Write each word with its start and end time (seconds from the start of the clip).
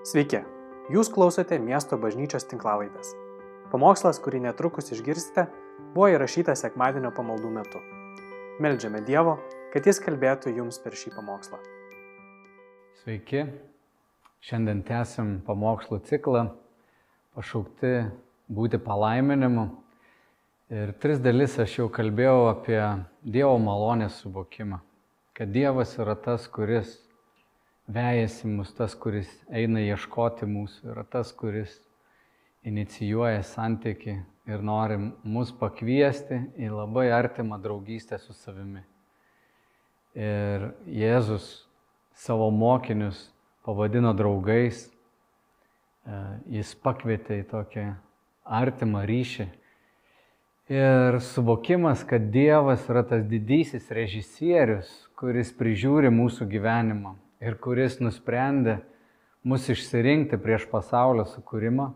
Sveiki, 0.00 0.38
jūs 0.88 1.10
klausote 1.12 1.58
miesto 1.60 1.98
bažnyčios 2.00 2.46
tinklavaitės. 2.48 3.10
Pamokslas, 3.68 4.16
kurį 4.24 4.38
netrukus 4.46 4.86
išgirsite, 4.94 5.42
buvo 5.92 6.06
įrašytas 6.08 6.62
sekmadienio 6.64 7.10
pamaldų 7.12 7.50
metu. 7.52 7.82
Meldžiame 8.64 9.02
Dievo, 9.04 9.34
kad 9.74 9.84
Jis 9.84 10.00
kalbėtų 10.00 10.54
jums 10.56 10.80
per 10.80 10.96
šį 10.96 11.12
pamokslą. 11.18 11.60
Sveiki, 13.02 13.42
šiandien 14.40 14.80
tęsim 14.88 15.34
pamokslų 15.44 16.00
ciklą, 16.08 16.46
pašaukti 17.36 17.92
būti 18.48 18.80
palaiminimu. 18.80 19.66
Ir 20.80 20.96
tris 20.96 21.20
dalis 21.20 21.60
aš 21.60 21.76
jau 21.82 21.90
kalbėjau 21.92 22.48
apie 22.54 22.80
Dievo 23.20 23.60
malonės 23.60 24.22
suvokimą, 24.24 24.80
kad 25.36 25.52
Dievas 25.52 25.98
yra 26.00 26.16
tas, 26.16 26.48
kuris 26.48 26.96
vejasi 27.90 28.48
mus, 28.48 28.72
tas, 28.74 28.94
kuris 28.94 29.30
eina 29.50 29.82
ieškoti 29.82 30.46
mūsų, 30.48 30.92
yra 30.92 31.04
tas, 31.04 31.32
kuris 31.34 31.78
inicijuoja 32.66 33.42
santyki 33.46 34.18
ir 34.50 34.62
nori 34.64 34.98
mus 35.22 35.52
pakviesti 35.56 36.40
į 36.60 36.70
labai 36.74 37.08
artimą 37.14 37.58
draugystę 37.62 38.18
su 38.20 38.34
savimi. 38.36 38.82
Ir 40.14 40.72
Jėzus 40.90 41.50
savo 42.18 42.50
mokinius 42.50 43.28
pavadino 43.66 44.12
draugais, 44.16 44.88
e, 46.04 46.20
jis 46.58 46.74
pakvietė 46.82 47.40
į 47.44 47.48
tokią 47.52 47.86
artimą 48.44 49.04
ryšį. 49.08 49.46
Ir 50.70 51.18
suvokimas, 51.26 52.04
kad 52.06 52.28
Dievas 52.30 52.84
yra 52.90 53.02
tas 53.06 53.24
didysis 53.26 53.88
režisierius, 53.90 54.90
kuris 55.18 55.50
prižiūri 55.54 56.12
mūsų 56.14 56.46
gyvenimą, 56.50 57.16
ir 57.40 57.56
kuris 57.60 57.98
nusprendė 58.04 58.78
mus 59.42 59.68
išsirinkti 59.72 60.38
prieš 60.40 60.66
pasaulio 60.70 61.24
sukūrimą 61.28 61.88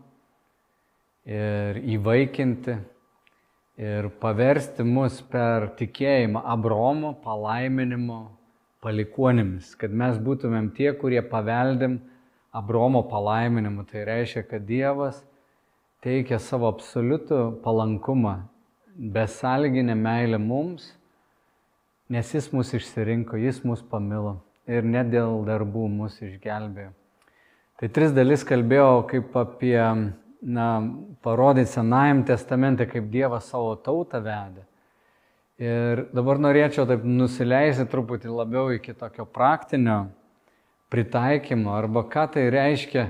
ir 1.29 1.79
įvaikinti 1.95 2.77
ir 3.81 4.09
paversti 4.21 4.85
mus 4.87 5.19
per 5.29 5.69
tikėjimą 5.77 6.41
Abromo 6.55 7.13
palaiminimo 7.21 8.19
palikuonimis, 8.85 9.73
kad 9.79 9.93
mes 9.93 10.17
būtumėm 10.21 10.69
tie, 10.77 10.91
kurie 10.97 11.21
paveldim 11.25 11.99
Abromo 12.55 13.01
palaiminimu. 13.09 13.83
Tai 13.89 14.05
reiškia, 14.07 14.45
kad 14.47 14.65
Dievas 14.67 15.23
teikia 16.05 16.37
savo 16.39 16.69
absoliutų 16.69 17.59
palankumą, 17.65 18.37
besalginę 18.95 19.97
meilę 19.97 20.39
mums, 20.39 20.93
nes 22.09 22.31
Jis 22.31 22.51
mus 22.53 22.71
išsirinko, 22.77 23.41
Jis 23.41 23.63
mus 23.65 23.81
pamilo 23.81 24.37
ir 24.69 24.85
ne 24.85 25.03
dėl 25.07 25.43
darbų 25.47 25.87
mus 25.91 26.17
išgelbėjo. 26.23 26.91
Tai 27.75 27.89
tris 27.91 28.13
dalis 28.15 28.45
kalbėjau 28.47 29.03
kaip 29.09 29.35
apie, 29.35 29.79
na, 30.41 30.67
parodyti 31.25 31.73
Senajam 31.73 32.23
testamente, 32.27 32.87
kaip 32.87 33.09
Dievas 33.11 33.49
savo 33.51 33.73
tautą 33.75 34.21
vedė. 34.23 34.63
Ir 35.59 36.05
dabar 36.15 36.39
norėčiau 36.39 36.87
taip 36.87 37.03
nusileisti 37.07 37.85
truputį 37.91 38.31
labiau 38.31 38.73
iki 38.75 38.95
tokio 38.95 39.23
praktinio 39.27 40.05
pritaikymo, 40.91 41.71
arba 41.75 42.03
ką 42.11 42.25
tai 42.33 42.49
reiškia, 42.51 43.09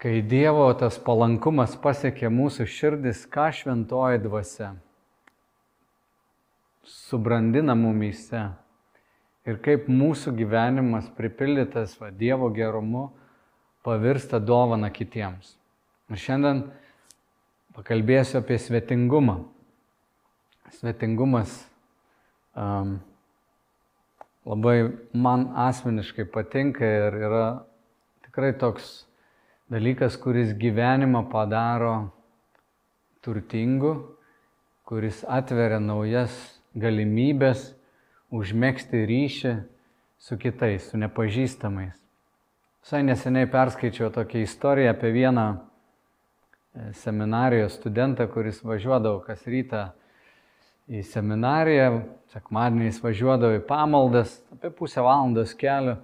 kai 0.00 0.20
Dievo 0.24 0.68
tas 0.76 0.96
palankumas 1.00 1.76
pasiekė 1.80 2.32
mūsų 2.32 2.68
širdis, 2.68 3.24
ką 3.28 3.48
šventoji 3.56 4.20
dvasia 4.24 4.74
subrandina 6.86 7.74
mumyse 7.74 8.44
ir 9.46 9.60
kaip 9.62 9.86
mūsų 9.90 10.34
gyvenimas 10.36 11.06
pripildytas 11.16 11.94
va, 12.00 12.10
Dievo 12.10 12.50
gerumu 12.54 13.10
pavirsta 13.86 14.40
dovana 14.42 14.90
kitiems. 14.90 15.54
Ir 16.10 16.20
šiandien 16.22 16.64
pakalbėsiu 17.76 18.40
apie 18.40 18.58
svetingumą. 18.58 19.38
Svetingumas 20.74 21.60
um, 22.58 22.98
labai 24.46 24.90
man 25.14 25.48
asmeniškai 25.66 26.26
patinka 26.34 26.86
ir 26.86 27.18
yra 27.28 27.46
tikrai 28.26 28.52
toks 28.58 29.06
dalykas, 29.70 30.18
kuris 30.18 30.52
gyvenimą 30.58 31.22
padaro 31.30 32.10
turtingu, 33.22 33.94
kuris 34.86 35.22
atveria 35.26 35.78
naujas 35.82 36.34
galimybės 36.74 37.75
užmėgsti 38.34 39.04
ryšį 39.06 39.54
su 40.18 40.38
kitais, 40.40 40.88
su 40.90 40.98
nepažįstamais. 40.98 41.94
Visai 42.82 43.02
neseniai 43.06 43.48
perskaičiau 43.50 44.10
tokią 44.14 44.44
istoriją 44.46 44.92
apie 44.94 45.10
vieną 45.14 45.46
e, 45.56 46.90
seminarijos 47.00 47.78
studentą, 47.80 48.28
kuris 48.30 48.62
važiuodavo 48.62 49.20
kas 49.26 49.42
rytą 49.50 49.88
į 50.86 51.02
seminariją, 51.06 52.04
sekmadieniais 52.30 53.00
važiuodavo 53.02 53.58
į 53.58 53.64
pamaldas, 53.66 54.36
apie 54.54 54.70
pusę 54.70 55.02
valandos 55.02 55.54
kelio. 55.58 55.98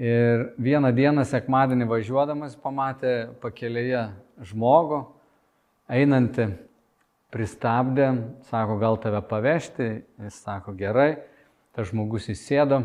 Ir 0.00 0.48
vieną 0.58 0.90
dieną 0.96 1.22
sekmadienį 1.28 1.86
važiuodamas 1.86 2.56
pamatė 2.58 3.28
pakelėje 3.44 4.08
žmogų, 4.48 5.04
einantį, 5.86 6.48
pristabdė, 7.30 8.08
sako, 8.48 8.80
gal 8.80 8.98
tave 8.98 9.20
pavežti, 9.28 9.86
jis 10.24 10.40
sako, 10.42 10.74
gerai 10.74 11.12
tas 11.74 11.90
žmogus 11.90 12.28
įsėdo, 12.32 12.80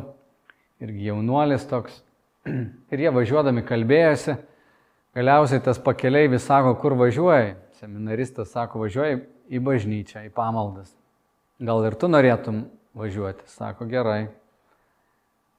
irgi 0.81 1.09
jaunuolis 1.11 1.65
toks. 1.69 2.01
Ir 2.91 3.03
jie 3.03 3.11
važiuodami 3.13 3.63
kalbėjosi, 3.67 4.37
galiausiai 5.17 5.61
tas 5.65 5.81
pakeleivis 5.83 6.47
sako, 6.49 6.75
kur 6.81 6.95
važiuoji. 6.99 7.55
Seminaristas 7.79 8.51
sako, 8.55 8.83
važiuoji 8.83 9.21
į 9.49 9.61
bažnyčią, 9.63 10.25
į 10.27 10.33
pamaldas. 10.35 10.91
Gal 11.59 11.85
ir 11.87 11.95
tu 11.99 12.09
norėtum 12.09 12.63
važiuoti? 12.97 13.45
Sako, 13.51 13.87
gerai. 13.89 14.29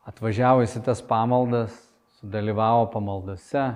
Atvažiavus 0.09 0.75
į 0.79 0.85
tas 0.87 1.03
pamaldas, 1.05 1.75
sudalyvavo 2.21 2.87
pamaldose, 2.93 3.67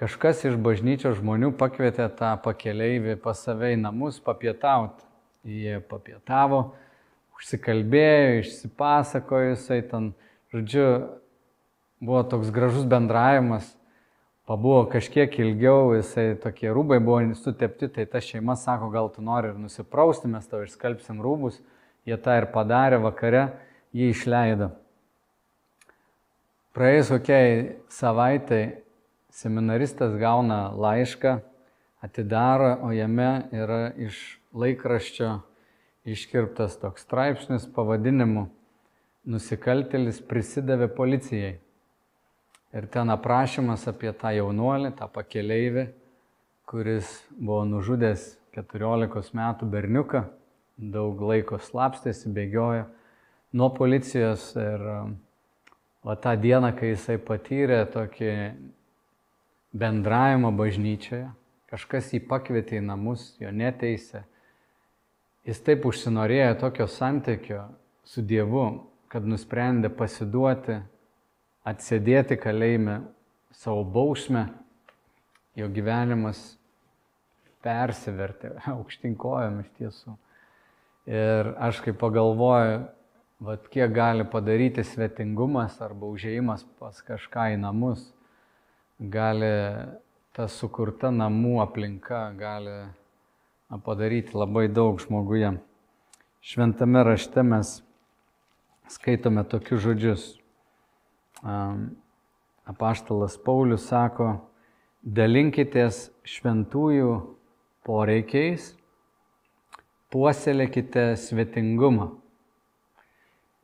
kažkas 0.00 0.42
iš 0.48 0.56
bažnyčios 0.60 1.18
žmonių 1.20 1.52
pakvietė 1.60 2.08
tą 2.18 2.32
pakeleivį 2.44 3.18
pas 3.22 3.40
save 3.44 3.74
į 3.74 3.80
namus 3.84 4.20
papietauti. 4.24 5.04
Jie 5.42 5.80
papietavo, 5.90 6.72
užsikalbėjo, 7.42 8.42
išsipasakojo 8.44 9.56
jisai 9.56 9.80
ten, 9.90 10.12
žodžiu, 10.54 10.86
buvo 11.98 12.22
toks 12.22 12.52
gražus 12.54 12.86
bendravimas, 12.86 13.66
pabuvo 14.46 14.84
kažkiek 14.90 15.34
ilgiau, 15.42 15.96
jisai 15.96 16.36
tokie 16.38 16.70
rūbai 16.70 17.00
buvo 17.02 17.18
sutepti, 17.34 17.90
tai 17.90 18.06
ta 18.06 18.22
šeima 18.22 18.54
sako, 18.54 18.92
gal 18.94 19.10
tu 19.10 19.26
nori 19.26 19.50
ir 19.50 19.58
nusiprausti, 19.58 20.30
mes 20.30 20.46
tau 20.46 20.62
išskalbsim 20.62 21.18
rūbus, 21.22 21.58
jie 22.06 22.14
tą 22.14 22.38
ir 22.38 22.46
padarė 22.54 23.02
vakare, 23.02 23.48
jį 23.90 24.12
išleido. 24.14 24.70
Praėjus 26.72 27.10
kokiai 27.12 27.56
savaitai 27.92 28.62
seminaristas 29.34 30.14
gauna 30.20 30.68
laišką, 30.78 31.40
atidaro, 32.02 32.76
o 32.86 32.94
jame 32.94 33.48
yra 33.50 33.88
iš 33.98 34.38
laikraščio 34.54 35.40
iškirptas 36.08 36.78
toks 36.80 37.06
straipsnis 37.06 37.68
pavadinimu 37.74 38.48
Nusikaltelis 39.22 40.18
prisidavė 40.26 40.88
policijai. 40.90 41.52
Ir 42.74 42.86
ten 42.90 43.12
aprašymas 43.12 43.84
apie 43.86 44.10
tą 44.18 44.32
jaunuolį, 44.34 44.90
tą 44.98 45.06
pakeleivį, 45.12 45.84
kuris 46.66 47.12
buvo 47.36 47.60
nužudęs 47.68 48.24
14 48.56 49.36
metų 49.38 49.68
berniuką, 49.70 50.24
daug 50.76 51.22
laiko 51.22 51.60
slapstėsi, 51.62 52.32
bėgiojo 52.34 52.88
nuo 53.52 53.68
policijos 53.76 54.50
ir 54.56 54.82
o 56.02 56.16
tą 56.16 56.34
dieną, 56.40 56.72
kai 56.74 56.96
jisai 56.96 57.18
patyrė 57.22 57.84
tokį 57.92 58.32
bendravimą 59.76 60.50
bažnyčioje, 60.56 61.28
kažkas 61.70 62.10
jį 62.12 62.24
pakvietė 62.28 62.80
į 62.80 62.86
namus, 62.88 63.30
jo 63.40 63.52
neteisė, 63.54 64.24
Jis 65.42 65.58
taip 65.66 65.86
užsinorėjo 65.88 66.54
tokio 66.60 66.86
santykio 66.86 67.64
su 68.06 68.22
Dievu, 68.22 68.66
kad 69.10 69.26
nusprendė 69.26 69.90
pasiduoti, 69.90 70.76
atsėdėti 71.66 72.38
kalėjime 72.38 73.00
savo 73.58 73.82
bausmę, 73.82 74.46
jo 75.58 75.66
gyvenimas 75.74 76.40
persivertė 77.62 78.54
aukštinkojom 78.76 79.60
iš 79.64 79.74
tiesų. 79.80 80.16
Ir 81.10 81.52
aš 81.58 81.82
kaip 81.82 81.98
pagalvoju, 81.98 82.78
vat, 83.42 83.66
kiek 83.74 83.90
gali 83.90 84.24
padaryti 84.30 84.84
svetingumas 84.86 85.80
arba 85.82 86.06
užėjimas 86.06 86.62
pas 86.78 87.02
kažką 87.02 87.50
į 87.56 87.60
namus, 87.64 88.06
gali 89.02 89.50
ta 90.32 90.46
sukurta 90.46 91.10
namų 91.10 91.58
aplinka, 91.66 92.28
gali 92.38 92.76
padaryti 93.80 94.36
labai 94.36 94.68
daug 94.68 95.00
žmoguje. 95.00 95.54
Šventame 96.42 97.04
rašte 97.06 97.42
mes 97.46 97.80
skaitome 98.88 99.44
tokius 99.48 99.80
žodžius. 99.80 100.24
apaštalas 102.68 103.36
Paulius 103.42 103.88
sako, 103.88 104.28
dalinkitės 105.02 106.10
šventųjų 106.28 107.14
poreikiais, 107.86 108.72
puoselėkite 110.12 111.12
svetingumą. 111.18 112.12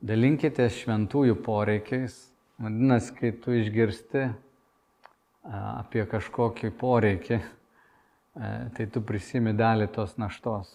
Dalinkitės 0.03 0.81
šventųjų 0.83 1.39
poreikiais. 1.45 2.17
Vadinasi, 2.59 3.15
kai 3.15 3.31
tu 3.39 3.55
išgirsti 3.55 4.25
apie 5.47 6.03
kažkokį 6.11 6.73
poreikį, 6.79 7.39
tai 8.39 8.87
tu 8.93 9.03
prisimi 9.03 9.53
dalį 9.57 9.89
tos 9.95 10.15
naštos, 10.21 10.71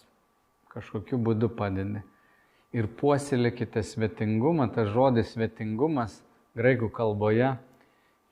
kažkokiu 0.74 1.19
būdu 1.21 1.50
padedi. 1.56 2.01
Ir 2.74 2.89
puoselėkite 3.00 3.83
svetingumą, 3.86 4.68
tas 4.74 4.89
žodis 4.92 5.36
svetingumas 5.36 6.18
graikų 6.57 6.89
kalboje 6.94 7.54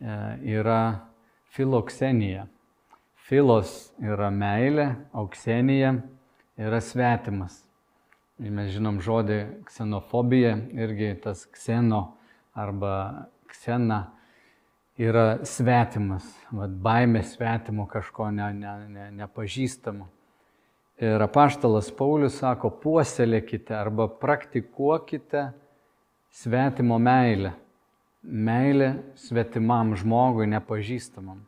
yra 0.01 0.81
filoksenija. 1.53 2.47
Filos 3.21 3.91
yra 4.01 4.31
meilė, 4.33 4.87
auksenija 5.13 5.93
yra 6.59 6.81
svetimas. 6.83 7.61
Mes 8.41 8.71
žinom 8.73 8.97
žodį 9.05 9.37
ksenofobija, 9.67 10.55
irgi 10.73 11.13
tas 11.21 11.45
kseno 11.45 12.15
arba 12.57 13.29
ksena 13.51 14.07
yra 15.01 15.41
svetimas, 15.47 16.25
vat, 16.53 16.73
baimė 16.83 17.23
svetimo 17.25 17.87
kažko 17.89 18.29
ne, 18.33 18.51
ne, 18.53 18.73
ne, 18.89 19.05
nepažįstamo. 19.21 20.07
Ir 21.01 21.23
apaštalas 21.25 21.89
Paulius 21.97 22.37
sako, 22.37 22.69
puoselėkite 22.83 23.73
arba 23.73 24.05
praktikuokite 24.21 25.47
svetimo 26.37 26.99
meilę. 27.01 27.55
Meilė 28.21 28.91
svetimam 29.17 29.95
žmogui 29.97 30.45
nepažįstamam. 30.51 31.39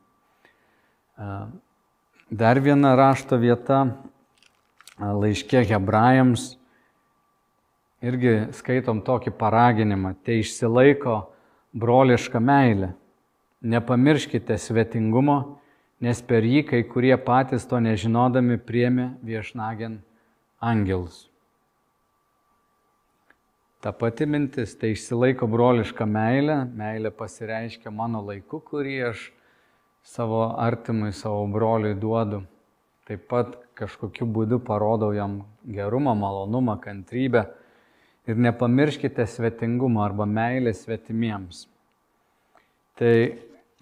Dar 2.33 2.61
viena 2.65 2.95
rašto 2.97 3.37
vieta 3.37 3.83
laiškė 4.97 5.61
hebrajams 5.69 6.55
irgi 8.03 8.33
skaitom 8.57 9.03
tokį 9.05 9.35
paraginimą, 9.37 10.15
tai 10.25 10.41
išsilaiko 10.41 11.19
brolišką 11.77 12.41
meilę. 12.41 12.95
Nepamirškite 13.63 14.57
svetingumo, 14.59 15.37
nes 16.03 16.19
per 16.27 16.43
jį 16.43 16.65
kai 16.67 16.81
kurie 16.83 17.15
patys 17.15 17.63
to 17.67 17.79
nežinodami 17.79 18.57
priemi 18.59 19.13
viešnagien 19.23 20.01
angelus. 20.59 21.29
Ta 23.83 23.91
pati 23.91 24.25
mintis, 24.27 24.75
tai 24.79 24.93
išsilaiko 24.93 25.47
broliška 25.51 26.05
meilė, 26.07 26.61
meilė 26.75 27.11
pasireiškia 27.15 27.91
mano 27.91 28.21
laiku, 28.23 28.61
kurį 28.63 28.97
aš 29.09 29.23
savo 30.03 30.45
artimui, 30.59 31.11
savo 31.15 31.45
broliui 31.51 31.95
duodu. 31.99 32.43
Taip 33.07 33.25
pat 33.31 33.57
kažkokiu 33.75 34.27
būdu 34.27 34.59
parodau 34.63 35.11
jam 35.15 35.41
gerumą, 35.67 36.13
malonumą, 36.15 36.77
kantrybę. 36.83 37.47
Ir 38.27 38.39
nepamirškite 38.39 39.25
svetingumo 39.27 40.03
arba 40.03 40.23
meilės 40.23 40.85
svetimiems. 40.85 41.65
Tai 42.95 43.15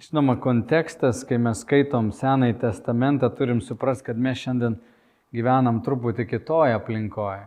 Žinoma, 0.02 0.34
kontekstas, 0.42 1.20
kai 1.30 1.38
mes 1.38 1.60
skaitom 1.62 2.08
Senąjį 2.18 2.56
testamentą, 2.64 3.28
turim 3.38 3.60
suprasti, 3.62 4.08
kad 4.08 4.18
mes 4.18 4.40
šiandien 4.42 4.80
gyvenam 5.30 5.78
truputį 5.86 6.26
kitoje 6.26 6.74
aplinkoje. 6.74 7.44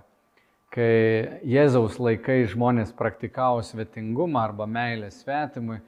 Kai 0.71 1.41
Jėzaus 1.51 1.99
laikai 1.99 2.45
žmonės 2.53 2.93
praktikavo 2.95 3.65
svetingumą 3.67 4.45
arba 4.45 4.69
meilę 4.71 5.11
svetimui, 5.11 5.81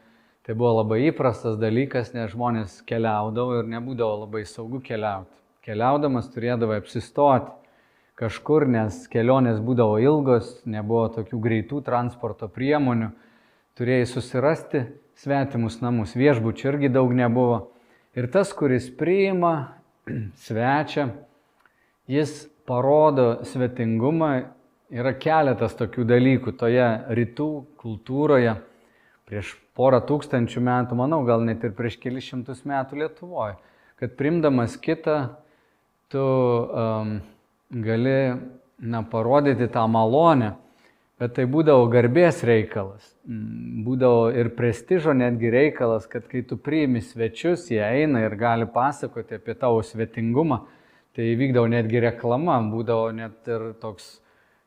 tai 0.43 0.59
buvo 0.59 0.81
labai 0.81 1.05
įprastas 1.13 1.55
dalykas, 1.63 2.11
nes 2.19 2.35
žmonės 2.35 2.81
keliaudavo 2.91 3.61
ir 3.61 3.71
nebūdavo 3.77 4.25
labai 4.25 4.43
saugu 4.51 4.83
keliauti. 4.83 5.31
Keliaudamas 5.63 6.35
turėdavo 6.35 6.75
apsistoti 6.81 7.55
kažkur, 8.19 8.67
nes 8.67 9.05
kelionės 9.15 9.63
būdavo 9.63 10.03
ilgos, 10.03 10.57
nebuvo 10.67 11.07
tokių 11.15 11.45
greitų 11.47 11.87
transporto 11.87 12.51
priemonių, 12.51 13.15
turėjai 13.79 14.15
susirasti 14.19 14.89
svetimus 15.21 15.81
namus. 15.83 16.15
Viešbučių 16.17 16.69
irgi 16.73 16.93
daug 16.93 17.13
nebuvo. 17.17 17.71
Ir 18.17 18.29
tas, 18.33 18.53
kuris 18.57 18.89
priima 18.97 19.77
svečią, 20.47 21.11
jis 22.11 22.45
parodo 22.69 23.45
svetingumą. 23.47 24.53
Yra 24.87 25.11
keletas 25.19 25.75
tokių 25.75 26.05
dalykų 26.07 26.53
toje 26.61 26.87
rytų 27.19 27.49
kultūroje 27.83 28.53
prieš 29.27 29.57
porą 29.75 29.99
tūkstančių 30.07 30.63
metų, 30.63 30.97
manau, 30.99 31.25
gal 31.27 31.43
net 31.43 31.65
ir 31.67 31.73
prieš 31.75 31.99
kelius 31.99 32.29
šimtus 32.31 32.63
metų 32.69 33.01
Lietuvoje, 33.01 33.57
kad 33.99 34.15
primdamas 34.15 34.77
kitą, 34.79 35.17
tu 36.13 36.23
um, 36.23 37.17
gali 37.83 38.37
na, 38.79 39.03
parodyti 39.03 39.67
tą 39.75 39.89
malonę 39.91 40.53
Bet 41.17 41.33
tai 41.39 41.47
būdavo 41.49 41.87
garbės 41.89 42.43
reikalas, 42.45 43.07
mm, 43.25 43.85
būdavo 43.87 44.27
ir 44.37 44.51
prestižo 44.53 45.15
netgi 45.17 45.49
reikalas, 45.49 46.05
kad 46.13 46.27
kai 46.29 46.43
tu 46.45 46.59
priimi 46.61 47.01
svečius, 47.01 47.71
jie 47.73 47.81
eina 47.81 48.21
ir 48.27 48.37
gali 48.37 48.67
pasakoti 48.69 49.39
apie 49.39 49.55
tavo 49.57 49.81
svetingumą, 49.81 50.67
tai 51.17 51.31
vykdavo 51.41 51.71
netgi 51.73 52.03
reklama, 52.05 52.59
būdavo 52.69 53.15
net 53.17 53.49
ir 53.49 53.73
toks 53.81 54.19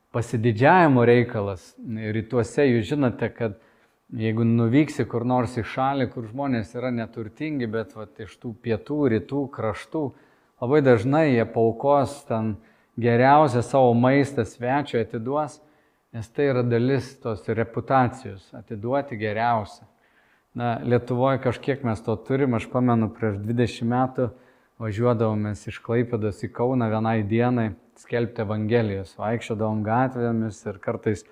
pasididžiavimo 0.10 1.06
reikalas. 1.06 1.76
Rytuose 2.18 2.66
jūs 2.66 2.90
žinote, 2.96 3.30
kad 3.30 3.62
jeigu 4.10 4.42
nuvyksi 4.42 5.06
kur 5.06 5.30
nors 5.30 5.54
į 5.54 5.68
šalį, 5.70 6.10
kur 6.10 6.26
žmonės 6.26 6.74
yra 6.74 6.90
neturtingi, 6.90 7.70
bet 7.70 7.94
vat, 7.94 8.18
iš 8.18 8.34
tų 8.42 8.56
pietų, 8.58 9.04
rytų 9.14 9.46
kraštų, 9.54 10.06
labai 10.66 10.82
dažnai 10.82 11.28
jie 11.36 11.46
paukos 11.46 12.24
ten 12.26 12.56
geriausią 12.98 13.62
savo 13.62 13.94
maistą 13.94 14.50
svečiui 14.50 15.06
atiduos 15.06 15.62
nes 16.14 16.30
tai 16.34 16.50
yra 16.50 16.64
dalis 16.66 17.12
tos 17.22 17.46
reputacijos, 17.48 18.50
atiduoti 18.58 19.18
geriausią. 19.20 19.86
Na, 20.58 20.80
Lietuvoje 20.82 21.38
kažkiek 21.44 21.84
mes 21.86 22.02
to 22.02 22.16
turim, 22.26 22.56
aš 22.58 22.66
pamenu, 22.72 23.12
prieš 23.14 23.38
20 23.46 23.86
metų 23.92 24.30
važiuodavomės 24.82 25.68
iš 25.70 25.78
Klaipėdos 25.86 26.42
į 26.48 26.50
Kauną 26.56 26.88
vienai 26.90 27.20
dienai 27.28 27.68
skelbti 28.00 28.42
Evangelijos, 28.42 29.14
vaikščiodavom 29.20 29.84
gatvėmis 29.86 30.64
ir 30.66 30.80
kartais 30.82 31.26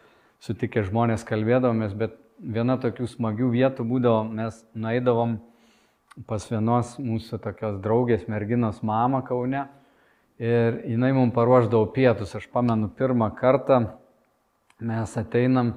sutikę 0.44 0.84
žmonės 0.86 1.26
kalbėdavomės, 1.28 1.96
bet 1.98 2.18
viena 2.38 2.78
tokių 2.78 3.08
smagių 3.10 3.50
vietų 3.56 3.86
būdavo, 3.90 4.26
mes 4.30 4.62
nueidavom 4.78 5.40
pas 6.30 6.46
vienos 6.50 6.96
mūsų 7.02 7.40
tokios 7.42 7.80
draugės 7.82 8.28
merginos 8.30 8.84
mamą 8.86 9.24
Kaune 9.26 9.66
ir 10.38 10.82
jinai 10.86 11.14
mums 11.18 11.34
paruoždavo 11.34 11.90
pietus. 11.94 12.36
Aš 12.38 12.46
pamenu 12.54 12.90
pirmą 12.94 13.32
kartą 13.38 13.84
Mes 14.78 15.18
ateinam 15.18 15.72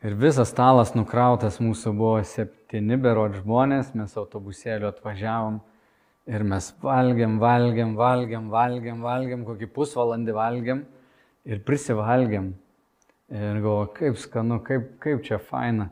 ir 0.00 0.14
visas 0.16 0.48
stalas 0.48 0.94
nukrautas, 0.96 1.58
mūsų 1.60 1.90
buvo 1.92 2.22
septyni 2.24 2.96
berot 2.96 3.34
žmonės, 3.42 3.90
mes 3.92 4.14
autobusėliu 4.16 4.88
atvažiavom 4.88 5.58
ir 6.32 6.44
mes 6.48 6.70
valgiam, 6.80 7.36
valgiam, 7.42 7.92
valgiam, 8.00 8.48
valgiam, 8.48 9.04
valgiam, 9.04 9.44
kokį 9.44 9.68
pusvalandį 9.76 10.38
valgiam 10.38 10.82
ir 11.44 11.60
prisivalgiam. 11.68 12.54
Ir 13.28 13.60
galvoju, 13.60 13.92
kaip 14.00 14.16
skanu, 14.24 14.62
kaip, 14.64 14.88
kaip 15.04 15.20
čia 15.28 15.36
faina. 15.36 15.90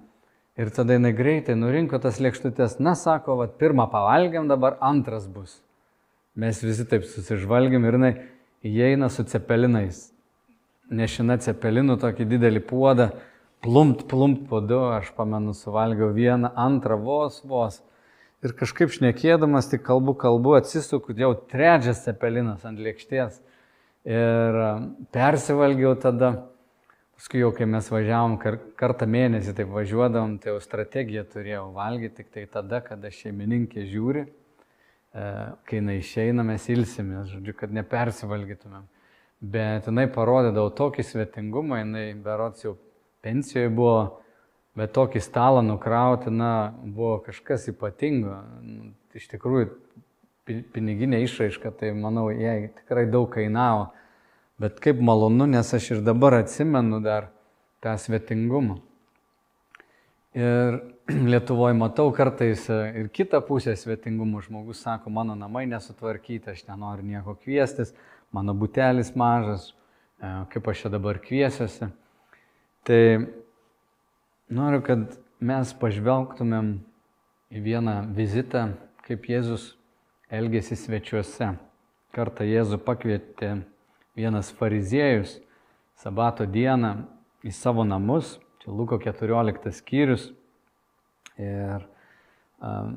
Ir 0.57 0.73
tada 0.73 0.97
jinai 0.97 1.13
greitai 1.13 1.53
nurinko 1.53 2.01
tas 2.01 2.17
lėkštutės, 2.17 2.79
na 2.81 2.97
sako, 2.97 3.43
va, 3.43 3.51
pirmą 3.61 3.91
pavalgiam, 3.93 4.49
dabar 4.49 4.81
antras 4.81 5.29
bus. 5.29 5.59
Mes 6.33 6.65
visi 6.65 6.89
taip 6.89 7.05
susižvalgiam 7.05 7.85
ir 7.85 8.01
jinai 8.01 8.15
įeina 8.65 9.13
su 9.13 9.29
cepelinais 9.29 10.07
nešina 10.91 11.39
cepelinų 11.43 11.99
tokį 12.03 12.27
didelį 12.31 12.63
puodą, 12.69 13.11
plumt, 13.65 14.07
plumt 14.11 14.47
po 14.51 14.61
du, 14.63 14.79
aš 14.95 15.11
pamenu, 15.17 15.55
suvalgiau 15.57 16.13
vieną, 16.15 16.53
antrą 16.55 16.99
vos, 17.03 17.41
vos. 17.45 17.81
Ir 18.45 18.53
kažkaip 18.55 18.93
šnekėdamas, 18.95 19.71
tik 19.73 19.83
kalbu, 19.87 20.15
kalbu, 20.21 20.55
atsisuku, 20.59 21.17
jau 21.19 21.33
trečias 21.51 22.05
cepelinas 22.05 22.67
ant 22.69 22.79
lėkštės. 22.83 23.41
Ir 24.07 24.59
um, 24.63 24.91
persivalgiau 25.11 25.97
tada, 25.99 26.29
paskui 27.19 27.41
jau 27.41 27.51
kai 27.57 27.67
mes 27.67 27.89
važiavom 27.91 28.37
kar, 28.39 28.61
kartą 28.79 29.09
mėnesį, 29.11 29.57
taip 29.57 29.73
važiuodavom, 29.75 30.37
tai 30.39 30.53
jau 30.53 30.61
strategiją 30.63 31.25
turėjau 31.33 31.65
valgyti 31.75 32.21
tik 32.21 32.29
tai 32.37 32.45
tada, 32.53 32.83
kada 32.85 33.11
šeimininkė 33.11 33.87
žiūri, 33.91 34.23
e, 34.29 35.25
kai 35.67 35.81
jinai 35.81 35.97
išeina, 36.05 36.45
mes 36.47 36.69
ilsimės, 36.71 37.33
žodžiu, 37.33 37.57
kad 37.59 37.75
nepersivalgytumėm. 37.75 38.85
Bet 39.41 39.89
jinai 39.89 40.07
parodydavo 40.09 40.71
tokį 40.77 41.05
svetingumą, 41.05 41.83
jinai 41.83 42.07
berots 42.25 42.65
jau 42.65 42.77
pensijoje 43.25 43.69
buvo, 43.69 43.99
bet 44.77 44.95
tokį 44.97 45.21
stalą 45.21 45.61
nukrauti, 45.67 46.33
na, 46.33 46.73
buvo 46.81 47.19
kažkas 47.27 47.69
ypatingo. 47.73 48.39
Iš 49.17 49.29
tikrųjų, 49.35 49.69
piniginė 50.73 51.21
išraiška, 51.27 51.73
tai 51.77 51.93
manau, 51.97 52.31
jai 52.33 52.73
tikrai 52.81 53.07
daug 53.11 53.29
kainavo. 53.33 53.91
Bet 54.61 54.81
kaip 54.81 55.01
malonu, 55.05 55.45
nes 55.53 55.69
aš 55.77 55.91
ir 55.97 56.05
dabar 56.05 56.39
atsimenu 56.41 57.03
dar 57.05 57.29
tą 57.85 57.97
svetingumą. 58.01 58.79
Ir 60.37 60.81
Lietuvoje 61.33 61.77
matau 61.79 62.09
kartais 62.11 62.65
ir 62.69 63.07
kitą 63.15 63.39
pusę 63.47 63.77
svetingumo. 63.79 64.41
Žmogus 64.43 64.81
sako, 64.83 65.13
mano 65.13 65.37
namai 65.39 65.67
nesutvarkyti, 65.71 66.51
aš 66.51 66.65
nenoriu 66.67 67.07
nieko 67.07 67.37
kviestis, 67.39 67.93
mano 68.37 68.55
butelis 68.55 69.15
mažas, 69.17 69.71
e, 70.21 70.33
kaip 70.53 70.69
aš 70.69 70.85
čia 70.85 70.93
dabar 70.93 71.21
kviesiuosi. 71.25 71.89
Tai 72.87 73.01
noriu, 74.53 74.83
kad 74.85 75.17
mes 75.41 75.73
pažvelgtumėm 75.81 76.77
į 77.51 77.63
vieną 77.65 77.97
vizitą, 78.17 78.69
kaip 79.07 79.27
Jėzus 79.31 79.73
elgėsi 80.33 80.77
svečiuose. 80.79 81.55
Kartą 82.15 82.47
Jėzų 82.49 82.79
pakvietė 82.85 83.59
vienas 84.17 84.53
fariziejus 84.57 85.37
sabato 86.01 86.47
dieną 86.49 86.95
į 87.45 87.53
savo 87.53 87.85
namus, 87.85 88.37
čia 88.63 88.73
Luko 88.73 88.99
14 89.01 89.73
skyrius. 89.77 90.31
Ir 91.37 91.85
um, 92.61 92.97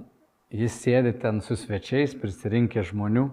jis 0.55 0.77
sėdi 0.79 1.13
ten 1.19 1.41
su 1.43 1.57
svečiais, 1.59 2.15
prisirinkė 2.15 2.85
žmonių. 2.87 3.27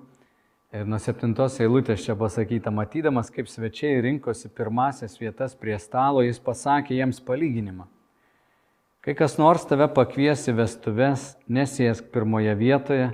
Ir 0.76 0.84
nuo 0.84 0.98
septintos 1.00 1.56
eilutės 1.62 2.04
čia 2.04 2.16
pasakyta, 2.18 2.72
matydamas, 2.74 3.30
kaip 3.32 3.48
svečiai 3.48 4.02
rinkosi 4.04 4.50
pirmasias 4.52 5.16
vietas 5.16 5.56
prie 5.56 5.78
stalo, 5.80 6.20
jis 6.26 6.42
pasakė 6.42 6.98
jiems 6.98 7.22
palyginimą. 7.24 7.86
Kai 9.00 9.14
kas 9.16 9.38
nors 9.40 9.64
tave 9.64 9.86
pakviesi 9.96 10.52
vestuves, 10.52 11.32
nesėsk 11.48 12.10
pirmoje 12.12 12.52
vietoje, 12.58 13.12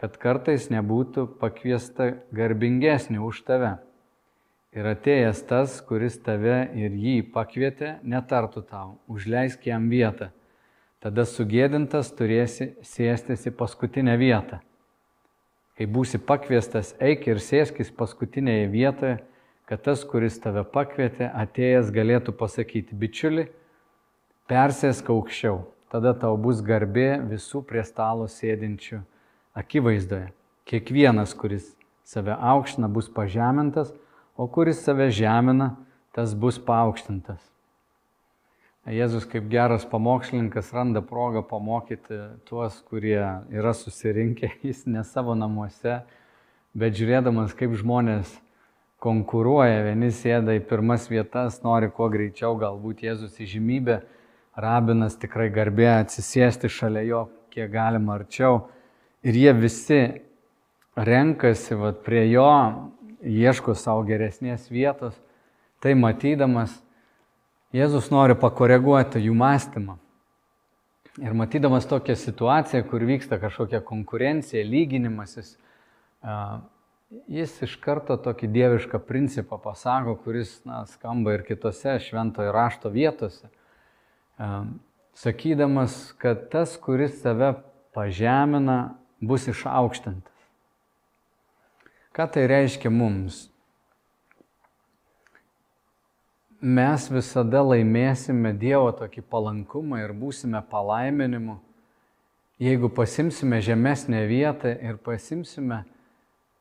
kad 0.00 0.18
kartais 0.18 0.70
nebūtų 0.72 1.28
pakviesta 1.38 2.16
garbingesnė 2.34 3.20
už 3.22 3.44
tave 3.46 3.76
Ir 4.76 4.84
atėjęs 4.90 5.38
tas, 5.48 5.78
kuris 5.80 6.18
tave 6.20 6.66
ir 6.76 6.92
jį 7.00 7.22
pakvietė, 7.32 7.94
netartų 8.04 8.60
tau, 8.68 8.98
užleisk 9.08 9.64
jam 9.64 9.86
vietą. 9.88 10.28
Tada 11.00 11.24
sugėdintas 11.24 12.10
turėsi 12.18 12.74
sėstis 12.84 13.46
į 13.48 13.54
paskutinę 13.56 14.18
vietą. 14.20 14.58
Kai 15.76 15.84
būsi 15.84 16.16
pakviestas, 16.16 16.94
eik 17.04 17.26
ir 17.28 17.40
sėskis 17.42 17.90
paskutinėje 17.92 18.68
vietoje, 18.72 19.16
kad 19.68 19.82
tas, 19.84 20.04
kuris 20.08 20.38
tave 20.40 20.62
pakvietė, 20.64 21.28
atėjęs 21.28 21.90
galėtų 21.92 22.32
pasakyti, 22.38 22.96
bičiuli, 22.96 23.48
persėsk 24.48 25.10
aukščiau, 25.12 25.64
tada 25.92 26.14
tau 26.16 26.36
bus 26.40 26.62
garbė 26.64 27.18
visų 27.28 27.60
prie 27.66 27.82
stalo 27.84 28.28
sėdinčių 28.30 29.02
akivaizdoje. 29.58 30.30
Kiekvienas, 30.66 31.34
kuris 31.36 31.74
save 32.06 32.32
aukština, 32.32 32.88
bus 32.88 33.10
pažemintas, 33.12 33.92
o 34.36 34.48
kuris 34.48 34.80
save 34.86 35.10
žemina, 35.12 35.74
tas 36.16 36.32
bus 36.32 36.56
paaukštintas. 36.62 37.42
Jėzus 38.86 39.24
kaip 39.26 39.48
geras 39.50 39.82
pamokslininkas 39.90 40.68
randa 40.70 41.00
progą 41.02 41.40
pamokyti 41.42 42.20
tuos, 42.46 42.76
kurie 42.86 43.18
yra 43.50 43.72
susirinkę, 43.74 44.52
jis 44.68 44.84
ne 44.86 45.02
savo 45.02 45.34
namuose, 45.34 46.04
bet 46.70 46.94
žiūrėdamas, 46.94 47.56
kaip 47.58 47.74
žmonės 47.74 48.30
konkuruoja, 49.02 49.82
vieni 49.88 50.12
sėda 50.14 50.54
į 50.54 50.62
pirmas 50.70 51.08
vietas, 51.10 51.58
nori 51.66 51.90
kuo 51.90 52.06
greičiau, 52.14 52.54
galbūt 52.62 53.02
Jėzus 53.08 53.42
įžymybė, 53.42 53.98
rabinas 54.54 55.18
tikrai 55.18 55.50
garbė 55.50 55.90
atsisėsti 55.96 56.70
šalia 56.70 57.02
jo, 57.10 57.26
kiek 57.50 57.74
galima 57.74 58.20
arčiau. 58.20 58.68
Ir 59.26 59.34
jie 59.34 59.52
visi 59.58 60.00
renkasi 60.94 61.74
vat, 61.74 62.04
prie 62.06 62.22
jo, 62.30 62.46
ieško 63.26 63.74
savo 63.74 64.06
geresnės 64.06 64.70
vietos, 64.70 65.18
tai 65.82 65.98
matydamas, 65.98 66.85
Jėzus 67.76 68.08
nori 68.08 68.36
pakoreguoti 68.38 69.20
jų 69.20 69.34
mąstymą. 69.36 69.98
Ir 71.20 71.32
matydamas 71.36 71.86
tokią 71.88 72.14
situaciją, 72.16 72.84
kur 72.88 73.04
vyksta 73.08 73.38
kažkokia 73.40 73.82
konkurencija, 73.84 74.62
lyginimasis, 74.64 75.54
jis 77.32 77.54
iš 77.64 77.76
karto 77.80 78.16
tokį 78.20 78.50
dievišką 78.52 79.00
principą 79.08 79.58
pasako, 79.60 80.16
kuris 80.24 80.58
na, 80.68 80.84
skamba 80.88 81.36
ir 81.36 81.44
kitose 81.48 81.96
šventojo 82.04 82.52
rašto 82.52 82.92
vietose, 82.92 83.48
sakydamas, 85.16 86.14
kad 86.20 86.48
tas, 86.52 86.76
kuris 86.80 87.20
save 87.22 87.54
pažemina, 87.96 88.96
bus 89.20 89.48
išaukštintas. 89.48 90.32
Ką 92.16 92.28
tai 92.32 92.46
reiškia 92.48 92.92
mums? 92.92 93.46
Mes 96.60 97.10
visada 97.12 97.60
laimėsime 97.60 98.54
Dievo 98.56 98.88
tokį 98.96 99.22
palankumą 99.28 100.00
ir 100.04 100.14
būsime 100.16 100.62
palaiminimu, 100.70 101.58
jeigu 102.62 102.88
pasimsime 102.88 103.60
žemesnę 103.60 104.22
vietą 104.30 104.72
ir 104.72 104.96
pasimsime 104.96 105.82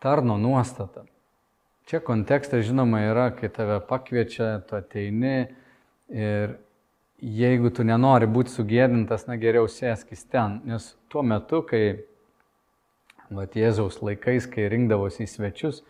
tarno 0.04 0.36
nuostatą. 0.38 1.06
Čia 1.88 2.02
kontekstas 2.04 2.66
žinoma 2.68 3.06
yra, 3.06 3.30
kai 3.32 3.48
tave 3.54 3.80
pakviečia, 3.88 4.66
tu 4.68 4.76
ateini 4.76 5.48
ir 6.12 6.58
jeigu 7.22 7.72
tu 7.72 7.86
nenori 7.88 8.28
būti 8.28 8.52
sugėdintas, 8.52 9.30
na 9.30 9.40
geriau 9.40 9.70
sėskis 9.72 10.26
ten, 10.28 10.60
nes 10.68 10.92
tuo 11.08 11.24
metu, 11.24 11.62
kai 11.64 12.04
Vat 13.34 13.56
Jėzaus 13.58 14.04
laikais, 14.06 14.46
kai 14.46 14.68
rinkdavosi 14.70 15.24
į 15.26 15.30
svečius, 15.30 15.82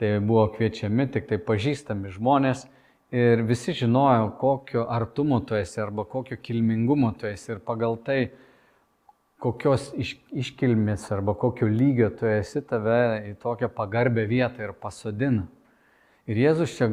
tai 0.00 0.16
buvo 0.18 0.48
kviečiami 0.50 1.06
tik 1.14 1.28
tai 1.28 1.38
pažįstami 1.38 2.10
žmonės 2.10 2.64
ir 3.12 3.42
visi 3.44 3.74
žinojo, 3.76 4.30
kokio 4.40 4.86
artumo 4.90 5.40
tu 5.40 5.54
esi 5.54 5.80
arba 5.80 6.04
kokio 6.04 6.36
kilmingumo 6.42 7.12
tu 7.20 7.26
esi 7.28 7.52
ir 7.52 7.60
pagal 7.64 7.98
tai, 8.04 8.30
kokios 9.42 9.90
iš, 9.98 10.14
iškilmės 10.44 11.08
arba 11.12 11.34
kokio 11.34 11.68
lygio 11.68 12.12
tu 12.16 12.28
esi, 12.30 12.62
tave 12.64 13.32
į 13.32 13.34
tokią 13.42 13.68
pagarbę 13.74 14.24
vietą 14.30 14.64
ir 14.64 14.72
pasodina. 14.78 15.48
Ir 16.30 16.38
Jėzus 16.38 16.76
čia 16.78 16.88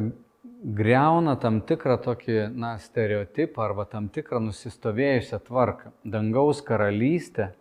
greuna 0.60 1.36
tam 1.40 1.60
tikrą 1.64 1.96
tokį, 2.02 2.50
na, 2.58 2.74
stereotipą 2.82 3.62
arba 3.64 3.86
tam 3.88 4.10
tikrą 4.12 4.42
nusistovėjusią 4.44 5.40
tvarką. 5.46 5.94
Dangaus 6.04 6.60
karalystė 6.66 7.52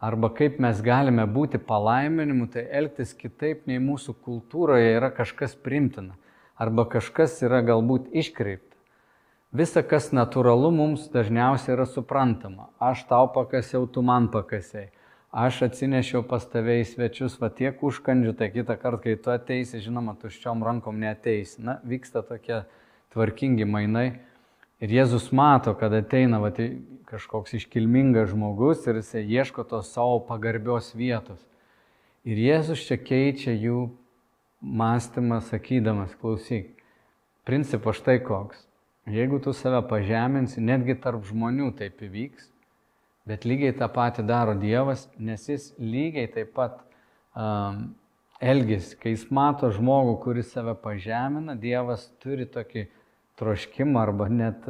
arba 0.00 0.30
kaip 0.32 0.60
mes 0.62 0.80
galime 0.80 1.26
būti 1.28 1.60
palaiminimu, 1.60 2.48
tai 2.54 2.64
elgtis 2.80 3.12
kitaip 3.18 3.66
nei 3.68 3.82
mūsų 3.82 4.14
kultūroje 4.24 4.94
yra 4.94 5.10
kažkas 5.12 5.58
primtina, 5.58 6.16
arba 6.60 6.84
kažkas 6.88 7.38
yra 7.46 7.62
galbūt 7.64 8.12
iškreipta. 8.12 8.76
Visa, 9.50 9.82
kas 9.82 10.12
natūralu, 10.14 10.68
mums 10.70 11.08
dažniausiai 11.10 11.74
yra 11.74 11.86
suprantama. 11.88 12.68
Aš 12.78 13.02
tau 13.10 13.26
pakasiau, 13.34 13.88
tu 13.90 14.04
man 14.06 14.28
pakasiai. 14.30 14.92
Aš 15.30 15.64
atsinešiau 15.66 16.22
pas 16.26 16.44
tave 16.50 16.80
į 16.82 16.86
svečius, 16.90 17.36
va 17.38 17.50
tiek 17.54 17.82
užkandžių, 17.86 18.34
tai 18.38 18.50
kitą 18.54 18.76
kartą, 18.78 19.02
kai 19.04 19.16
tu 19.18 19.32
ateisi, 19.34 19.82
žinoma, 19.82 20.14
tuščiom 20.18 20.62
rankom 20.66 20.98
neteisi. 21.02 21.62
Na, 21.66 21.78
vyksta 21.86 22.22
tokie 22.26 22.64
tvarkingi 23.14 23.66
mainai. 23.66 24.08
Ir 24.82 24.94
Jėzus 24.94 25.28
mato, 25.34 25.74
kad 25.78 25.94
ateina 25.94 26.38
va, 26.42 26.52
tai 26.54 26.72
kažkoks 27.10 27.56
iškilmingas 27.58 28.30
žmogus 28.30 28.86
ir 28.86 29.00
jisai 29.02 29.24
ieško 29.26 29.66
tos 29.70 29.90
savo 29.94 30.20
pagarbios 30.28 30.92
vietos. 30.94 31.42
Ir 32.22 32.38
Jėzus 32.38 32.86
čia 32.86 32.98
keičia 33.02 33.54
jų 33.54 33.88
mąstymą, 34.60 35.40
sakydamas, 35.40 36.14
klausyk, 36.20 36.74
principas 37.44 37.96
štai 37.96 38.20
koks. 38.24 38.66
Jeigu 39.10 39.40
tu 39.40 39.52
save 39.56 39.80
pažeminsi, 39.88 40.60
netgi 40.60 40.94
tarp 41.00 41.24
žmonių 41.26 41.70
taip 41.78 42.02
įvyks, 42.04 42.50
bet 43.26 43.46
lygiai 43.48 43.72
tą 43.74 43.88
patį 43.90 44.26
daro 44.28 44.54
Dievas, 44.60 45.08
nes 45.18 45.48
jis 45.48 45.70
lygiai 45.80 46.28
taip 46.30 46.52
pat 46.54 46.76
um, 47.34 47.88
elgesi. 48.40 48.98
Kai 49.00 49.16
jis 49.16 49.26
mato 49.32 49.72
žmogų, 49.72 50.18
kuris 50.22 50.52
save 50.52 50.76
pažemina, 50.84 51.56
Dievas 51.58 52.10
turi 52.22 52.46
tokį 52.46 52.86
troškimą 53.40 54.04
arba 54.04 54.28
net 54.28 54.68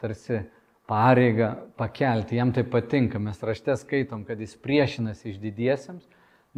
tarsi 0.00 0.44
pareigą 0.90 1.54
pakelti, 1.80 2.36
jam 2.36 2.52
tai 2.52 2.66
patinka. 2.68 3.18
Mes 3.22 3.40
rašte 3.42 3.74
skaitom, 3.80 4.26
kad 4.28 4.40
jis 4.40 4.56
priešinasi 4.60 5.32
išdidiesiems, 5.32 6.04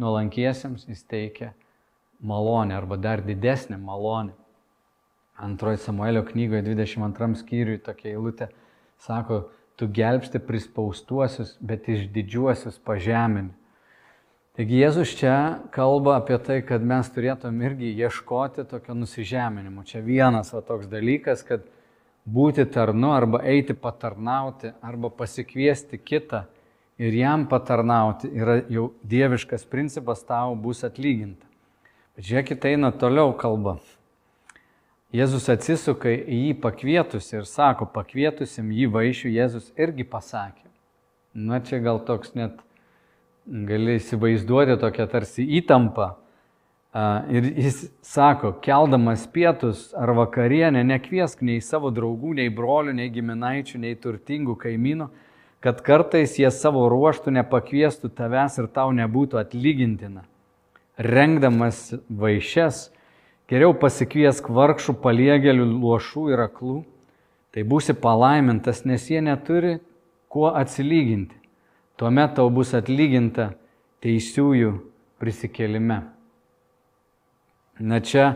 nuolankiesiems, 0.01 0.87
jis 0.89 1.03
teikia 1.07 1.53
malonę 2.23 2.77
arba 2.77 2.97
dar 2.97 3.21
didesnę 3.21 3.77
malonę. 3.77 4.33
Antroji 5.37 5.77
Samuelio 5.77 6.23
knygoje 6.23 6.63
22 6.63 7.35
skyriui 7.35 7.79
tokia 7.81 8.13
eilutė 8.13 8.47
sako, 9.01 9.49
tu 9.75 9.87
gelbsti 9.89 10.39
prispaustuosius, 10.39 11.57
bet 11.61 11.89
iš 11.89 12.07
didžiuosius 12.13 12.77
pažemini. 12.85 13.51
Taigi 14.53 14.83
Jėzus 14.83 15.15
čia 15.17 15.35
kalba 15.73 16.19
apie 16.19 16.37
tai, 16.37 16.59
kad 16.61 16.83
mes 16.85 17.07
turėtum 17.09 17.57
irgi 17.65 17.89
ieškoti 17.97 18.67
tokio 18.69 18.93
nusižeminimo. 18.93 19.81
Čia 19.81 20.03
vienas 20.05 20.53
va 20.53 20.61
toks 20.61 20.85
dalykas, 20.91 21.41
kad 21.47 21.65
būti 22.29 22.67
tarnu 22.69 23.09
arba 23.15 23.41
eiti 23.49 23.73
patarnauti 23.73 24.75
arba 24.85 25.09
pasikviesti 25.09 25.97
kitą 25.97 26.43
ir 27.01 27.17
jam 27.17 27.47
patarnauti 27.49 28.29
yra 28.29 28.59
jau 28.69 28.91
dieviškas 29.01 29.65
principas, 29.65 30.21
tau 30.21 30.53
bus 30.53 30.85
atlyginta. 30.85 31.49
Žiūrėkit, 32.13 32.65
eina 32.69 32.91
toliau 32.93 33.31
kalba. 33.33 33.79
Jėzus 35.13 35.47
atsisuka 35.49 36.11
į 36.13 36.37
jį 36.47 36.51
pakvietus 36.61 37.31
ir 37.33 37.45
sako, 37.49 37.87
pakvietusim 37.89 38.69
jį 38.73 38.89
vaišių, 38.93 39.31
Jėzus 39.33 39.71
irgi 39.81 40.05
pasakė. 40.05 40.67
Na 41.33 41.57
čia 41.65 41.79
gal 41.81 41.97
toks 42.05 42.35
net 42.37 42.59
gali 43.45 43.97
įsivaizduoti 43.97 44.77
tokią 44.81 45.07
tarsi 45.09 45.45
įtampą. 45.57 46.11
Ir 47.33 47.47
jis 47.57 47.79
sako, 48.05 48.51
keldamas 48.61 49.25
pietus 49.33 49.87
ar 49.97 50.13
vakarienę, 50.13 50.83
nekviesk 50.85 51.41
nei 51.41 51.61
savo 51.65 51.89
draugų, 51.89 52.35
nei 52.37 52.53
brolių, 52.53 52.93
nei 52.99 53.09
giminaičių, 53.09 53.81
nei 53.81 53.97
turtingų 53.97 54.53
kaimynų, 54.61 55.09
kad 55.65 55.81
kartais 55.81 56.37
jie 56.37 56.53
savo 56.53 56.85
ruoštų 56.93 57.33
nepakviestų 57.39 58.13
tavęs 58.13 58.59
ir 58.61 58.69
tau 58.69 58.93
nebūtų 58.93 59.41
atlygintina. 59.41 60.27
Rengdamas 60.97 61.93
vaišes, 62.09 62.89
Geriau 63.51 63.73
pasikviesk 63.75 64.47
vargšų 64.49 64.95
paliegėlių, 65.03 65.65
luošų 65.75 66.29
ir 66.31 66.41
aklų, 66.45 66.77
tai 67.53 67.65
būsi 67.67 67.93
palaimintas, 67.93 68.85
nes 68.87 69.03
jie 69.11 69.19
neturi 69.21 69.75
kuo 70.31 70.47
atsilyginti. 70.55 71.35
Tuomet 71.99 72.33
tau 72.39 72.47
bus 72.49 72.71
atlyginta 72.73 73.51
teisiųjų 74.01 74.71
prisikelime. 75.21 75.99
Na 77.77 77.99
čia 78.01 78.31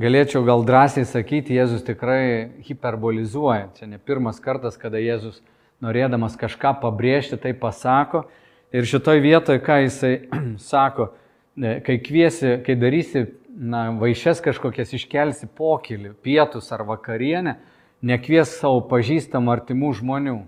galėčiau 0.00 0.46
gal 0.46 0.64
drąsiai 0.64 1.04
sakyti, 1.08 1.58
Jėzus 1.58 1.84
tikrai 1.84 2.62
hiperbolizuoja. 2.64 3.68
Čia 3.76 3.90
ne 3.90 3.98
pirmas 3.98 4.38
kartas, 4.40 4.78
kada 4.80 5.02
Jėzus 5.02 5.42
norėdamas 5.84 6.38
kažką 6.40 6.78
pabrėžti, 6.80 7.36
tai 7.42 7.52
pasako. 7.58 8.28
Ir 8.72 8.86
šitoj 8.88 9.20
vietoje, 9.24 9.60
ką 9.60 9.82
jisai 9.82 10.14
sako, 10.70 11.10
kai 11.58 11.98
kviesi, 12.04 12.58
kai 12.66 12.76
darysi 12.78 13.24
na, 13.58 13.88
vaišes 13.98 14.42
kažkokias 14.44 14.94
iškelsi 14.94 15.48
pokylį, 15.58 16.14
pietus 16.22 16.70
ar 16.74 16.84
vakarienę, 16.86 17.56
nekvies 18.06 18.54
savo 18.60 18.84
pažįstamų 18.90 19.54
artimų 19.56 19.92
žmonių. 19.98 20.38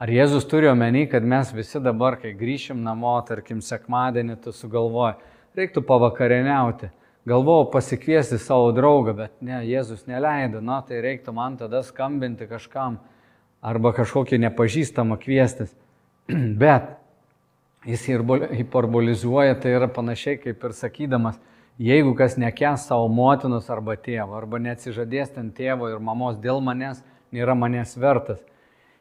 Ar 0.00 0.10
Jėzus 0.10 0.46
turi 0.48 0.70
omeny, 0.70 1.04
kad 1.12 1.26
mes 1.28 1.52
visi 1.52 1.80
dabar, 1.82 2.16
kai 2.18 2.32
grįšim 2.34 2.80
namo, 2.82 3.18
tarkim, 3.28 3.60
sekmadienį, 3.60 4.38
tu 4.40 4.54
sugalvoji, 4.56 5.18
reiktų 5.58 5.84
pavakarieniauti. 5.86 6.88
Galvojau 7.28 7.66
pasikviesti 7.74 8.38
savo 8.40 8.70
draugą, 8.72 9.12
bet 9.18 9.34
ne, 9.44 9.58
Jėzus 9.68 10.06
neleido, 10.08 10.62
na 10.64 10.80
tai 10.80 11.02
reiktų 11.04 11.34
man 11.36 11.58
tada 11.60 11.82
skambinti 11.84 12.48
kažkam 12.48 12.96
arba 13.60 13.92
kažkokį 13.92 14.40
nepažįstamą 14.46 15.20
kviestis. 15.20 15.74
Bet 16.62 16.96
jis 17.86 18.06
hiperbolizuoja, 18.58 19.56
tai 19.60 19.76
yra 19.78 19.88
panašiai 19.88 20.40
kaip 20.42 20.64
ir 20.64 20.76
sakydamas, 20.76 21.38
Jeigu 21.80 22.12
kas 22.12 22.34
nekes 22.36 22.82
savo 22.90 23.06
motinos 23.08 23.70
arba 23.72 23.94
tėvo, 23.96 24.34
arba 24.36 24.58
neatsižadės 24.60 25.30
ten 25.32 25.46
tėvo 25.56 25.86
ir 25.88 26.02
mamos 26.04 26.36
dėl 26.36 26.58
manęs, 26.60 26.98
nėra 27.32 27.54
manęs 27.56 27.94
vertas. 27.96 28.42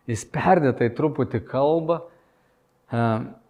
Jis 0.08 0.24
perdėtai 0.32 0.88
truputį 0.96 1.42
kalba, 1.50 1.98
e, 2.88 3.02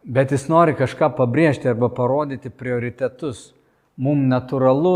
bet 0.01 0.33
jis 0.33 0.47
nori 0.49 0.73
kažką 0.73 1.11
pabrėžti 1.19 1.69
arba 1.69 1.91
parodyti 1.93 2.49
prioritetus. 2.49 3.51
Mums 4.01 4.25
natūralu 4.33 4.95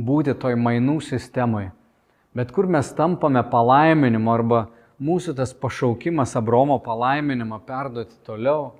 būti 0.00 0.32
toj 0.32 0.56
mainų 0.56 1.02
sistemoje. 1.04 1.74
Bet 2.32 2.56
kur 2.56 2.72
mes 2.72 2.88
tampame 2.96 3.44
palaiminimu 3.52 4.32
arba 4.32 4.62
mūsų 4.96 5.36
tas 5.36 5.52
pašaukimas 5.52 6.32
Abromo 6.40 6.80
palaiminimą 6.80 7.60
perduoti 7.68 8.16
toliau, 8.24 8.78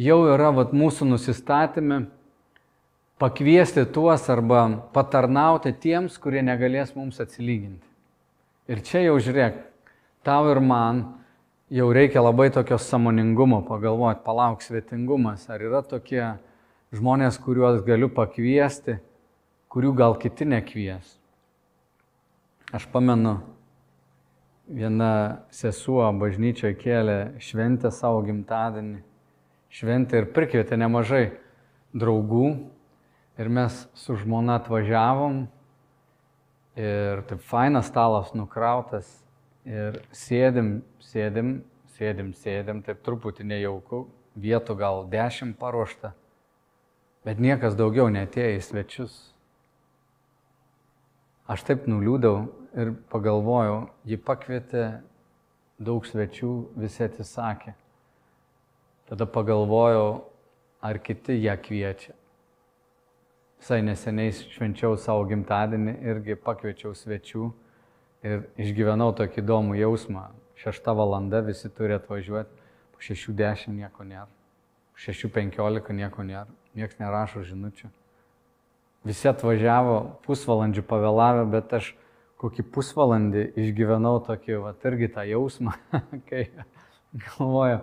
jau 0.00 0.22
yra 0.32 0.50
vat, 0.54 0.72
mūsų 0.76 1.08
nusistatymė 1.12 2.00
pakviesti 3.20 3.84
tuos 3.92 4.24
arba 4.32 4.64
patarnauti 4.94 5.74
tiems, 5.76 6.16
kurie 6.20 6.42
negalės 6.44 6.94
mums 6.96 7.20
atsilyginti. 7.20 7.84
Ir 8.70 8.80
čia 8.86 9.04
jau 9.04 9.18
žiūrėk, 9.20 9.58
tau 10.24 10.48
ir 10.52 10.60
man 10.64 11.02
jau 11.70 11.90
reikia 11.92 12.22
labai 12.22 12.48
tokio 12.54 12.78
samoningumo 12.80 13.60
pagalvoti, 13.66 14.24
palauk 14.24 14.64
svetingumas, 14.64 15.44
ar 15.50 15.62
yra 15.62 15.82
tokie 15.86 16.22
žmonės, 16.94 17.38
kuriuos 17.42 17.82
galiu 17.86 18.08
pakviesti, 18.14 18.98
kurių 19.70 19.92
gal 19.98 20.16
kiti 20.18 20.48
nekvies. 20.48 21.16
Aš 22.74 22.86
pamenu, 22.90 23.40
viena 24.70 25.42
sesuo 25.54 26.06
bažnyčioje 26.14 26.76
kėlė 26.78 27.18
šventę 27.42 27.90
savo 27.94 28.22
gimtadienį, 28.26 29.00
šventę 29.70 30.20
ir 30.20 30.30
prikvietė 30.34 30.78
nemažai 30.80 31.30
draugų, 31.94 32.46
Ir 33.40 33.48
mes 33.48 33.72
su 33.96 34.18
žmona 34.20 34.58
atvažiavom 34.58 35.46
ir 36.76 37.22
taip 37.24 37.40
fainas 37.48 37.86
stalas 37.88 38.34
nukrautas 38.36 39.08
ir 39.64 39.96
sėdim, 40.12 40.82
sėdim, 41.00 41.54
sėdim, 41.94 42.34
sėdim, 42.36 42.82
taip 42.84 43.00
truputį 43.06 43.46
nejauku, 43.48 44.02
vietų 44.36 44.76
gal 44.76 45.06
dešimt 45.08 45.56
paruošta, 45.56 46.12
bet 47.24 47.40
niekas 47.40 47.78
daugiau 47.80 48.10
netėjo 48.12 48.58
į 48.58 48.60
svečius. 48.66 49.16
Aš 51.48 51.64
taip 51.70 51.88
nuliūdau 51.88 52.34
ir 52.76 52.92
pagalvojau, 53.08 53.86
ji 54.04 54.20
pakvietė 54.20 54.88
daug 55.80 56.04
svečių, 56.04 56.52
visi 56.76 57.08
atsisakė. 57.08 57.72
Tada 59.10 59.26
pagalvojau, 59.26 60.30
ar 60.80 60.98
kiti 61.02 61.34
ją 61.42 61.56
kviečia. 61.58 62.14
Visai 63.60 63.82
neseniai 63.82 64.30
švenčiau 64.32 64.94
savo 64.96 65.24
gimtadienį, 65.28 65.96
irgi 66.12 66.36
pakviečiau 66.38 66.94
svečių 66.96 67.48
ir 68.24 68.46
išgyvenau 68.60 69.10
tokį 69.18 69.42
įdomų 69.42 69.80
jausmą. 69.80 70.28
Šešta 70.60 70.94
valanda 70.94 71.42
visi 71.42 71.68
turi 71.74 71.96
atvažiuoti, 71.98 72.54
po 72.94 73.02
šešių 73.02 73.34
dešimt 73.36 73.80
nieko 73.80 74.06
nėra, 74.06 74.28
po 74.92 75.02
šešių 75.02 75.32
penkiolika 75.34 75.96
nieko 75.96 76.24
nėra, 76.24 76.46
niekas 76.78 77.02
nerašo 77.02 77.42
žinučių. 77.50 77.90
Visi 79.10 79.28
atvažiavo 79.28 80.00
pusvalandžių 80.26 80.84
pavėlavę, 80.86 81.46
bet 81.50 81.72
aš 81.80 81.94
kokį 82.40 82.64
pusvalandį 82.72 83.46
išgyvenau 83.60 84.18
tokį, 84.24 84.58
va, 84.62 84.74
irgi 84.88 85.08
tą 85.12 85.24
jausmą, 85.28 85.74
kai 86.28 86.46
galvoju, 87.26 87.80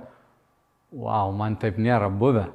wow, 0.92 1.34
man 1.36 1.58
taip 1.60 1.80
nėra 1.82 2.10
buvę 2.12 2.48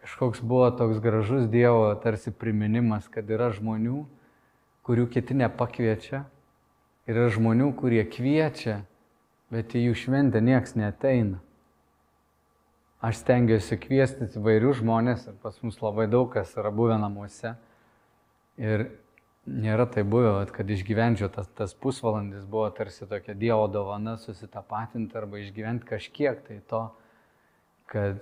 kažkoks 0.00 0.40
buvo 0.40 0.70
toks 0.70 0.98
gražus 0.98 1.48
Dievo 1.48 1.94
tarsi 1.94 2.32
priminimas, 2.32 3.08
kad 3.12 3.28
yra 3.30 3.50
žmonių, 3.52 4.04
kurių 4.86 5.06
kiti 5.12 5.36
nepakviečia, 5.36 6.24
yra 7.10 7.28
žmonių, 7.32 7.70
kurie 7.76 8.02
kviečia, 8.08 8.80
bet 9.52 9.76
į 9.76 9.90
jų 9.90 9.98
šventę 10.04 10.40
nieks 10.44 10.76
neteina. 10.78 11.42
Aš 13.04 13.22
stengiuosi 13.22 13.78
kviesti 13.80 14.28
įvairių 14.36 14.74
žmonės 14.80 15.28
ir 15.28 15.36
pas 15.40 15.56
mus 15.64 15.78
labai 15.80 16.08
daug 16.08 16.28
kas 16.32 16.52
yra 16.60 16.72
buvę 16.72 16.98
namuose. 17.00 17.54
Ir 18.60 18.90
nėra 19.48 19.86
tai 19.88 20.04
buvę, 20.04 20.44
kad 20.52 20.68
išgyvenčiau 20.68 21.30
tas, 21.32 21.48
tas 21.56 21.72
pusvalandis 21.72 22.44
buvo 22.44 22.68
tarsi 22.76 23.08
tokia 23.08 23.36
Dievo 23.36 23.68
dovana 23.72 24.18
susitapatinti 24.20 25.16
arba 25.16 25.40
išgyventi 25.40 25.88
kažkiek 25.88 26.44
tai 26.44 26.58
to, 26.68 26.82
kad 27.90 28.20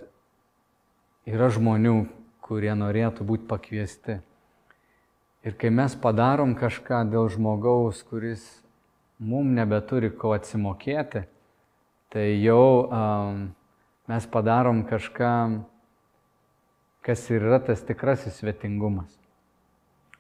yra 1.29 1.51
žmonių, 1.53 2.07
kurie 2.41 2.73
norėtų 2.73 3.27
būti 3.29 3.45
pakviesti. 3.49 4.19
Ir 5.45 5.57
kai 5.61 5.71
mes 5.71 5.95
padarom 6.01 6.55
kažką 6.59 7.05
dėl 7.13 7.29
žmogaus, 7.33 8.01
kuris 8.09 8.47
mum 9.21 9.53
nebeturi 9.55 10.11
ko 10.11 10.33
atsimokėti, 10.37 11.27
tai 12.09 12.27
jau 12.41 12.89
um, 12.89 13.45
mes 14.09 14.27
padarom 14.33 14.83
kažką, 14.89 15.35
kas 17.05 17.29
ir 17.31 17.45
yra 17.45 17.61
tas 17.65 17.85
tikrasis 17.85 18.41
svetingumas. 18.41 19.13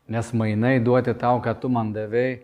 Nes 0.08 0.30
mainai 0.32 0.78
duoti 0.80 1.12
tau, 1.16 1.40
ką 1.44 1.56
tu 1.60 1.72
man 1.72 1.92
davėjai, 1.96 2.38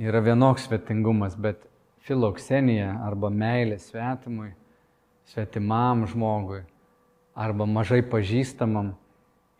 yra 0.00 0.20
vienoks 0.24 0.66
svetingumas, 0.68 1.36
bet 1.36 1.62
filoksenija 2.08 2.98
arba 3.04 3.30
meilė 3.32 3.78
svetimui, 3.80 4.52
svetimam 5.26 6.06
žmogui 6.06 6.62
arba 7.36 7.66
mažai 7.66 8.00
pažįstamam 8.06 8.94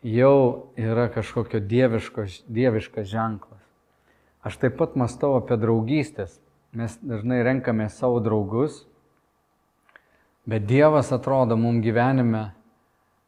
jau 0.01 0.71
yra 0.79 1.07
kažkokio 1.13 1.59
dieviškas, 1.59 2.43
dieviškas 2.47 3.07
ženklas. 3.07 3.63
Aš 4.41 4.57
taip 4.61 4.77
pat 4.79 4.95
mastau 4.95 5.35
apie 5.37 5.57
draugystės. 5.59 6.39
Mes 6.77 6.93
dažnai 7.01 7.41
renkame 7.43 7.87
savo 7.89 8.19
draugus, 8.23 8.85
bet 10.45 10.67
Dievas 10.67 11.11
atrodo 11.15 11.57
mums 11.57 11.83
gyvenime 11.83 12.51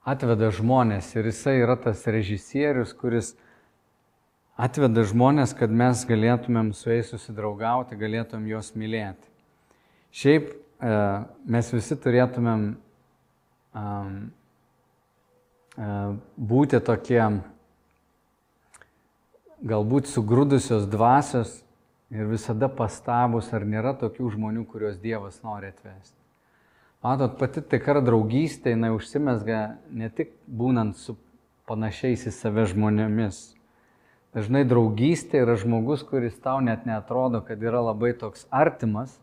atveda 0.06 0.52
žmonės 0.54 1.10
ir 1.16 1.30
jisai 1.30 1.60
yra 1.64 1.76
tas 1.80 2.06
režisierius, 2.08 2.94
kuris 2.94 3.34
atveda 4.60 5.04
žmonės, 5.08 5.56
kad 5.56 5.72
mes 5.72 6.04
galėtumėm 6.08 6.74
su 6.76 6.92
jais 6.92 7.12
susidraugauti, 7.12 8.00
galėtumėm 8.00 8.50
juos 8.54 8.74
mylėti. 8.76 9.32
Šiaip 10.16 10.52
mes 10.80 11.72
visi 11.74 11.96
turėtumėm 12.00 12.68
um, 13.76 14.20
būti 16.40 16.80
tokie 16.84 17.24
galbūt 19.60 20.08
sugrūdusios 20.08 20.88
dvasios 20.88 21.60
ir 22.10 22.26
visada 22.32 22.70
pastabus, 22.72 23.52
ar 23.54 23.68
nėra 23.68 23.94
tokių 24.00 24.32
žmonių, 24.36 24.66
kuriuos 24.72 24.98
Dievas 25.02 25.42
nori 25.44 25.70
atvesti. 25.74 26.16
Matot, 27.04 27.38
pati 27.40 27.62
tikra 27.64 28.02
draugystė, 28.04 28.74
jinai 28.74 28.92
užsimesga 28.92 29.60
ne 29.92 30.10
tik 30.12 30.34
būnant 30.48 30.98
su 31.00 31.16
panašiais 31.70 32.26
į 32.28 32.34
save 32.36 32.66
žmonėmis. 32.74 33.54
Dažnai 34.36 34.66
draugystė 34.68 35.44
yra 35.46 35.56
žmogus, 35.58 36.04
kuris 36.06 36.36
tau 36.44 36.60
net 36.62 36.86
netrodo, 36.86 37.42
kad 37.46 37.62
yra 37.64 37.82
labai 37.86 38.12
toks 38.18 38.46
artimas, 38.52 39.16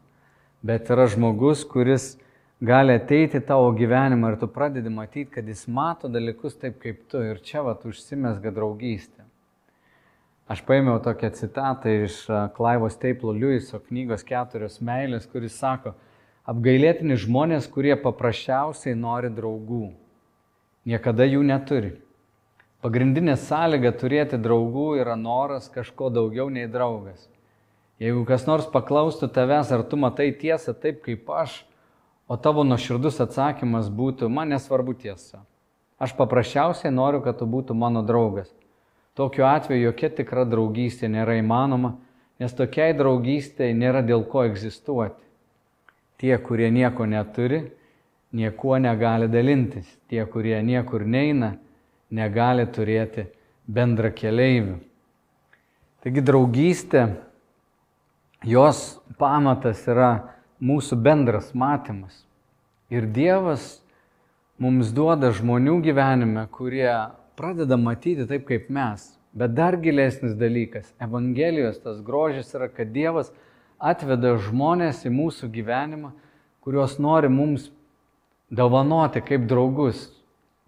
bet 0.62 0.90
yra 0.90 1.06
žmogus, 1.10 1.64
kuris 1.68 2.14
gali 2.60 2.96
ateiti 2.96 3.40
tavo 3.40 3.68
gyvenimą 3.76 4.32
ir 4.32 4.38
tu 4.40 4.48
pradedi 4.48 4.92
matyti, 4.92 5.30
kad 5.34 5.48
jis 5.48 5.66
mato 5.68 6.08
dalykus 6.08 6.56
taip 6.60 6.80
kaip 6.82 7.04
tu 7.10 7.20
ir 7.20 7.42
čia 7.44 7.62
vat 7.66 7.84
užsimesga 7.84 8.52
draugystė. 8.54 9.26
Aš 10.46 10.62
paėmiau 10.62 11.00
tokią 11.02 11.32
citatą 11.34 11.90
iš 12.06 12.20
Klaivo 12.54 12.86
Steiplo 12.86 13.34
Lewiso 13.34 13.80
knygos 13.82 14.22
Keturios 14.22 14.78
meilės, 14.78 15.26
kuris 15.26 15.58
sako, 15.58 15.96
apgailėtini 16.46 17.18
žmonės, 17.18 17.66
kurie 17.66 17.96
paprasčiausiai 17.98 18.94
nori 18.94 19.32
draugų, 19.34 19.90
niekada 20.86 21.26
jų 21.26 21.42
neturi. 21.50 21.96
Pagrindinė 22.84 23.34
sąlyga 23.40 23.90
turėti 23.98 24.38
draugų 24.38 25.00
yra 25.00 25.16
noras 25.18 25.66
kažko 25.72 26.12
daugiau 26.14 26.46
nei 26.52 26.68
draugas. 26.70 27.26
Jeigu 28.02 28.26
kas 28.28 28.44
nors 28.44 28.66
paklaustų 28.68 29.30
tavęs, 29.32 29.70
ar 29.72 29.84
tu 29.88 29.96
matai 29.96 30.28
tiesą 30.36 30.74
taip 30.76 31.00
kaip 31.04 31.30
aš, 31.32 31.62
o 32.28 32.36
tavo 32.36 32.64
nuoširdus 32.66 33.22
atsakymas 33.24 33.88
būtų, 33.88 34.28
man 34.28 34.52
nesvarbu 34.52 34.96
tiesa. 35.00 35.40
Aš 35.96 36.12
paprasčiausiai 36.18 36.92
noriu, 36.92 37.22
kad 37.24 37.38
tu 37.40 37.48
būtų 37.48 37.72
mano 37.72 38.02
draugas. 38.04 38.50
Tokiu 39.16 39.46
atveju 39.48 39.86
jokia 39.86 40.10
tikra 40.12 40.44
draugystė 40.44 41.08
nėra 41.08 41.38
įmanoma, 41.40 41.94
nes 42.36 42.52
tokiai 42.52 42.92
draugystėje 42.98 43.72
nėra 43.72 44.02
dėl 44.04 44.26
ko 44.28 44.44
egzistuoti. 44.44 45.22
Tie, 46.20 46.34
kurie 46.36 46.68
nieko 46.72 47.06
neturi, 47.08 47.62
niekuo 48.36 48.76
negali 48.80 49.28
dalintis. 49.32 49.88
Tie, 50.12 50.20
kurie 50.28 50.58
niekur 50.64 51.06
neina, 51.08 51.54
negali 52.12 52.66
turėti 52.68 53.24
bendra 53.64 54.12
keleivių. 54.12 54.76
Taigi 56.04 56.22
draugystė, 56.24 57.06
jos 58.46 59.00
pamatas 59.18 59.82
yra 59.90 60.10
mūsų 60.62 60.98
bendras 61.02 61.50
matymas. 61.54 62.22
Ir 62.92 63.08
Dievas 63.10 63.80
mums 64.62 64.92
duoda 64.94 65.32
žmonių 65.34 65.80
gyvenime, 65.84 66.46
kurie 66.54 66.90
pradeda 67.36 67.76
matyti 67.76 68.26
taip 68.28 68.46
kaip 68.48 68.70
mes. 68.72 69.10
Bet 69.36 69.52
dar 69.52 69.76
gilesnis 69.76 70.36
dalykas- 70.38 70.94
Evangelijos 71.06 71.82
tas 71.82 72.00
grožis 72.00 72.54
yra, 72.54 72.68
kad 72.72 72.92
Dievas 72.92 73.32
atveda 73.78 74.38
žmonės 74.40 75.04
į 75.04 75.12
mūsų 75.12 75.50
gyvenimą, 75.52 76.12
kuriuos 76.64 76.98
nori 76.98 77.28
mums 77.28 77.70
dovanoti 78.50 79.20
kaip 79.20 79.44
draugus. 79.46 80.08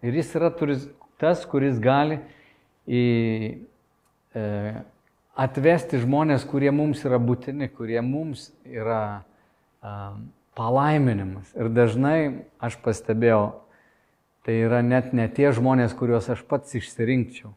Ir 0.03 0.13
jis 0.13 0.35
yra 0.35 0.51
turis, 0.51 0.87
tas, 1.17 1.45
kuris 1.45 1.79
gali 1.79 2.19
į, 2.87 3.65
e, 4.35 4.83
atvesti 5.37 5.99
žmonės, 6.01 6.45
kurie 6.47 6.71
mums 6.71 7.03
yra 7.05 7.19
būtini, 7.21 7.69
kurie 7.73 8.01
mums 8.05 8.49
yra 8.65 9.23
palaiminimas. 10.59 11.53
Ir 11.55 11.71
dažnai 11.71 12.19
aš 12.59 12.79
pastebėjau, 12.83 13.61
tai 14.43 14.57
yra 14.65 14.81
net 14.83 15.13
ne 15.15 15.27
tie 15.31 15.51
žmonės, 15.55 15.95
kuriuos 15.95 16.29
aš 16.33 16.43
pats 16.49 16.75
išsirinkčiau. 16.79 17.53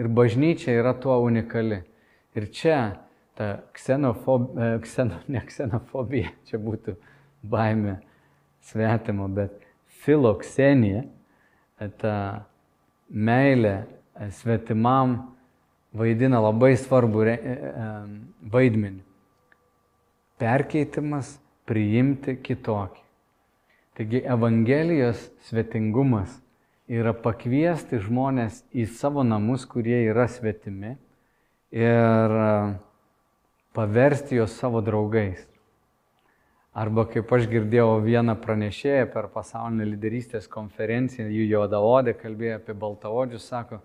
Ir 0.00 0.08
bažnyčia 0.08 0.78
yra 0.80 0.94
tuo 0.96 1.18
unikali. 1.20 1.82
Ir 2.38 2.46
čia 2.54 2.78
ta 3.36 3.48
ksenofobija, 3.76 4.76
e, 4.76 4.78
kseno, 4.84 5.18
ne 5.34 5.42
ksenofobija, 5.46 6.32
čia 6.48 6.60
būtų 6.62 6.96
baime 7.42 7.98
svetimo, 8.70 9.28
bet 9.32 9.56
filoksenija, 10.04 11.04
e, 11.80 11.88
ta 12.00 12.14
meilė 13.08 13.74
e, 13.80 14.30
svetimam 14.36 15.18
vaidina 15.96 16.40
labai 16.42 16.74
svarbu 16.78 17.24
vaidmenį. 18.52 19.02
Perkeitimas 20.40 21.36
priimti 21.68 22.36
kitokį. 22.40 23.02
Taigi 23.98 24.22
Evangelijos 24.24 25.26
svetingumas 25.44 26.38
yra 26.90 27.12
pakviesti 27.14 28.00
žmonės 28.02 28.62
į 28.72 28.86
savo 28.88 29.22
namus, 29.26 29.66
kurie 29.68 29.98
yra 30.08 30.24
svetimi 30.30 30.94
ir 31.70 32.34
e, 32.34 32.48
paversti 33.76 34.38
juos 34.40 34.56
savo 34.58 34.80
draugais. 34.82 35.44
Arba 36.74 37.04
kaip 37.10 37.30
aš 37.34 37.44
girdėjau 37.50 37.98
vieną 38.02 38.36
pranešėją 38.42 39.06
per 39.12 39.28
pasaulinę 39.34 39.86
lyderystės 39.90 40.46
konferenciją, 40.50 41.26
jų 41.28 41.46
juodaodė 41.50 42.14
kalbėjo 42.18 42.58
apie 42.60 42.76
baltaodžius, 42.78 43.46
sako, 43.50 43.80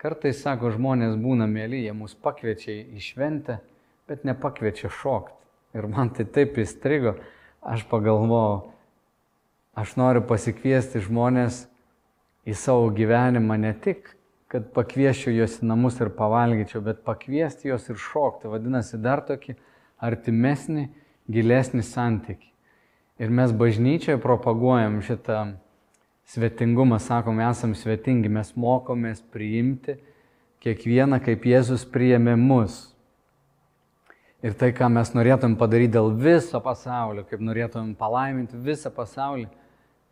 kartais, 0.00 0.40
sako, 0.40 0.72
žmonės 0.74 1.18
būna 1.20 1.48
mėly, 1.50 1.84
jie 1.84 1.92
mus 1.96 2.14
pakviečia 2.16 2.72
į 2.96 3.02
šventę, 3.04 3.58
bet 4.08 4.24
nepakviečia 4.24 4.88
šokti. 5.00 5.36
Ir 5.76 5.86
man 5.90 6.10
tai 6.14 6.24
taip 6.26 6.56
įstrigo, 6.58 7.14
aš 7.60 7.84
pagalvojau, 7.90 8.72
aš 9.78 9.92
noriu 10.00 10.24
pasikviesti 10.26 11.02
žmonės 11.04 11.66
į 12.48 12.56
savo 12.58 12.88
gyvenimą 12.96 13.60
ne 13.60 13.74
tik, 13.84 14.16
kad 14.50 14.72
pakvieščiau 14.74 15.36
juos 15.36 15.60
į 15.60 15.68
namus 15.70 16.00
ir 16.02 16.10
pavalgyčiau, 16.16 16.82
bet 16.82 17.04
pakviesti 17.06 17.70
juos 17.70 17.86
ir 17.92 18.00
šokti. 18.00 18.50
Vadinasi, 18.50 18.98
dar 18.98 19.22
tokį 19.28 19.54
artimesnį, 20.02 20.88
gilesnį 21.30 21.84
santyki. 21.86 22.48
Ir 23.20 23.30
mes 23.30 23.52
bažnyčioje 23.52 24.18
propaguojam 24.18 24.98
šitą 25.04 25.52
svetingumą, 26.30 27.00
sakom, 27.02 27.40
esam 27.42 27.74
svetingi, 27.74 28.30
mes 28.30 28.52
mokomės 28.54 29.22
priimti 29.32 29.96
kiekvieną, 30.62 31.18
kaip 31.24 31.46
Jėzus 31.48 31.86
priėmė 31.90 32.36
mus. 32.38 32.84
Ir 34.40 34.54
tai, 34.56 34.70
ką 34.72 34.88
mes 34.92 35.10
norėtum 35.12 35.56
padaryti 35.60 35.96
dėl 35.98 36.14
viso 36.16 36.60
pasaulio, 36.64 37.26
kaip 37.28 37.42
norėtum 37.44 37.90
palaiminti 37.98 38.56
visą 38.56 38.92
pasaulį, 38.94 39.48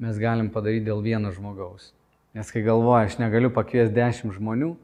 mes 0.03 0.19
galim 0.21 0.51
padaryti 0.53 0.89
dėl 0.91 1.01
vieno 1.05 1.31
žmogaus. 1.33 1.93
Nes 2.37 2.51
kai 2.53 2.61
galvoja, 2.67 3.07
aš 3.09 3.17
negaliu 3.23 3.49
pakviesti 3.55 3.97
dešimt 3.97 4.37
žmonių, 4.37 4.75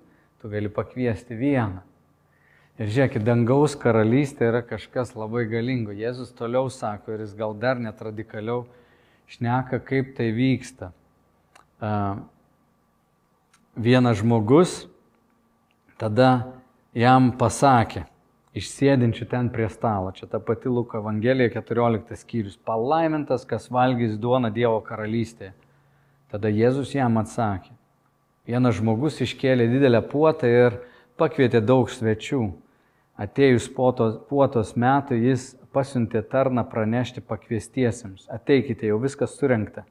tu 0.41 0.53
gali 0.53 0.71
pakviesti 0.73 1.37
vieną. 1.37 1.83
Ir 2.81 2.89
žiūrėkit, 2.91 3.23
dangaus 3.27 3.77
karalystė 3.79 4.49
yra 4.49 4.65
kažkas 4.67 5.13
labai 5.15 5.45
galingo. 5.51 5.93
Jėzus 5.95 6.33
toliau 6.35 6.71
sako 6.73 7.15
ir 7.15 7.27
jis 7.27 7.37
gal 7.39 7.55
dar 7.55 7.79
net 7.79 8.01
radikaliau 8.03 8.65
šneka, 9.31 9.79
kaip 9.85 10.17
tai 10.17 10.33
vyksta. 10.35 10.91
Vienas 13.75 14.21
žmogus 14.21 14.85
tada 15.99 16.55
jam 16.95 17.33
pasakė, 17.39 18.05
išsėdinčių 18.55 19.27
ten 19.31 19.51
prie 19.51 19.67
stalo. 19.73 20.13
Čia 20.15 20.29
ta 20.31 20.39
pati 20.39 20.71
Luko 20.71 21.01
Evangelija 21.01 21.51
14 21.57 22.15
skyrius. 22.21 22.57
Palaimintas, 22.57 23.47
kas 23.49 23.67
valgys 23.73 24.19
duoną 24.21 24.53
Dievo 24.55 24.79
karalystėje. 24.87 25.53
Tada 26.31 26.51
Jėzus 26.51 26.95
jam 26.95 27.19
atsakė. 27.19 27.75
Vienas 28.47 28.77
žmogus 28.79 29.21
iškėlė 29.25 29.67
didelę 29.73 30.03
puotą 30.05 30.51
ir 30.51 30.79
pakvietė 31.19 31.63
daug 31.65 31.91
svečių. 31.91 32.43
Atėjus 33.15 33.69
puotos, 33.71 34.19
puotos 34.29 34.75
metų 34.75 35.17
jis 35.23 35.53
pasiuntė 35.75 36.23
tarną 36.31 36.65
pranešti 36.67 37.23
pakviestiesiems. 37.23 38.27
Ateikite, 38.31 38.91
jau 38.91 38.99
viskas 39.03 39.37
surinkta. 39.39 39.87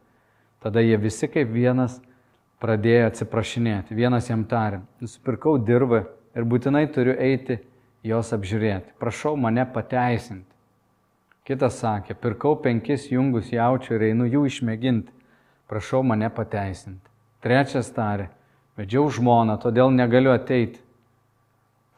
Tada 0.63 0.81
jie 0.81 0.95
visi 0.97 1.27
kaip 1.27 1.49
vienas 1.51 1.99
pradėjo 2.63 3.09
atsiprašinėti. 3.09 3.95
Vienas 3.97 4.29
jam 4.29 4.45
tarė, 4.47 4.79
nusipirkau 5.03 5.57
dirbą 5.59 6.05
ir 6.35 6.47
būtinai 6.47 6.85
turiu 6.95 7.17
eiti 7.19 7.59
jos 8.07 8.31
apžiūrėti. 8.35 8.95
Prašau 8.99 9.35
mane 9.39 9.65
pateisinti. 9.67 10.47
Kitas 11.43 11.81
sakė, 11.81 12.15
pirkau 12.15 12.55
penkis 12.55 13.09
jungus 13.11 13.51
jaučių 13.51 13.97
ir 13.97 14.05
einu 14.13 14.29
jų 14.31 14.45
išmėginti. 14.47 15.11
Prašau 15.67 15.99
mane 16.07 16.29
pateisinti. 16.31 17.03
Trečias 17.43 17.89
tarė, 17.91 18.29
vedžiau 18.79 19.09
žmoną, 19.11 19.57
todėl 19.59 19.91
negaliu 19.91 20.31
ateiti. 20.31 20.79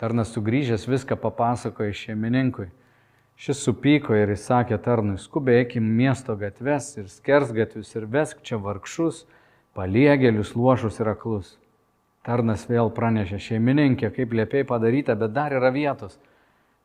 Tarnas 0.01 0.33
sugrįžęs 0.33 0.87
viską 0.89 1.15
papasakojo 1.21 1.93
šeimininkui. 1.93 2.71
Šis 3.35 3.59
supyko 3.65 4.15
ir 4.15 4.31
įsakė 4.31 4.77
tarnui, 4.79 5.17
skubėk 5.19 5.75
į 5.75 5.81
miesto 5.83 6.37
gatves 6.39 6.93
ir 6.95 7.09
skers 7.11 7.51
gatvius 7.55 7.91
ir 7.97 8.07
vesk 8.07 8.39
čia 8.47 8.55
vargšus, 8.63 9.25
paliegėlius, 9.75 10.53
luošus 10.55 11.01
ir 11.03 11.11
aklus. 11.11 11.49
Tarnas 12.25 12.63
vėl 12.69 12.89
pranešė 12.95 13.41
šeimininkė, 13.43 14.09
kaip 14.15 14.31
liepiai 14.39 14.63
padaryta, 14.65 15.17
bet 15.19 15.35
dar 15.35 15.53
yra 15.53 15.69
vietos. 15.75 16.15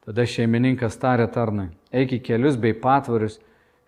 Tada 0.04 0.26
šeimininkas 0.26 0.98
tarė 0.98 1.30
tarnui, 1.30 1.70
eik 1.94 2.16
į 2.18 2.20
kelius 2.26 2.58
bei 2.58 2.74
patvarius 2.74 3.38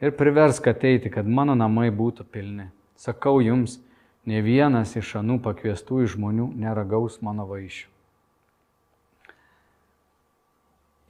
ir 0.00 0.14
priversk 0.14 0.70
ateiti, 0.70 1.10
kad 1.10 1.26
mano 1.26 1.58
namai 1.58 1.90
būtų 1.90 2.28
pilni. 2.30 2.70
Sakau 2.94 3.40
jums, 3.42 3.80
ne 4.24 4.38
vienas 4.44 4.94
iš 4.96 5.16
anų 5.18 5.42
pakviestųjų 5.42 6.14
žmonių 6.14 6.52
neragaus 6.62 7.18
mano 7.26 7.48
vaišių. 7.50 7.91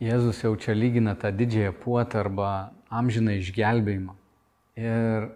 Jėzus 0.03 0.41
jau 0.43 0.57
čia 0.59 0.75
lygina 0.75 1.15
tą 1.15 1.31
didžiąją 1.31 1.77
puotą 1.79 2.19
arba 2.25 2.49
amžiną 2.91 3.37
išgelbėjimą. 3.39 4.17
Ir 4.83 5.29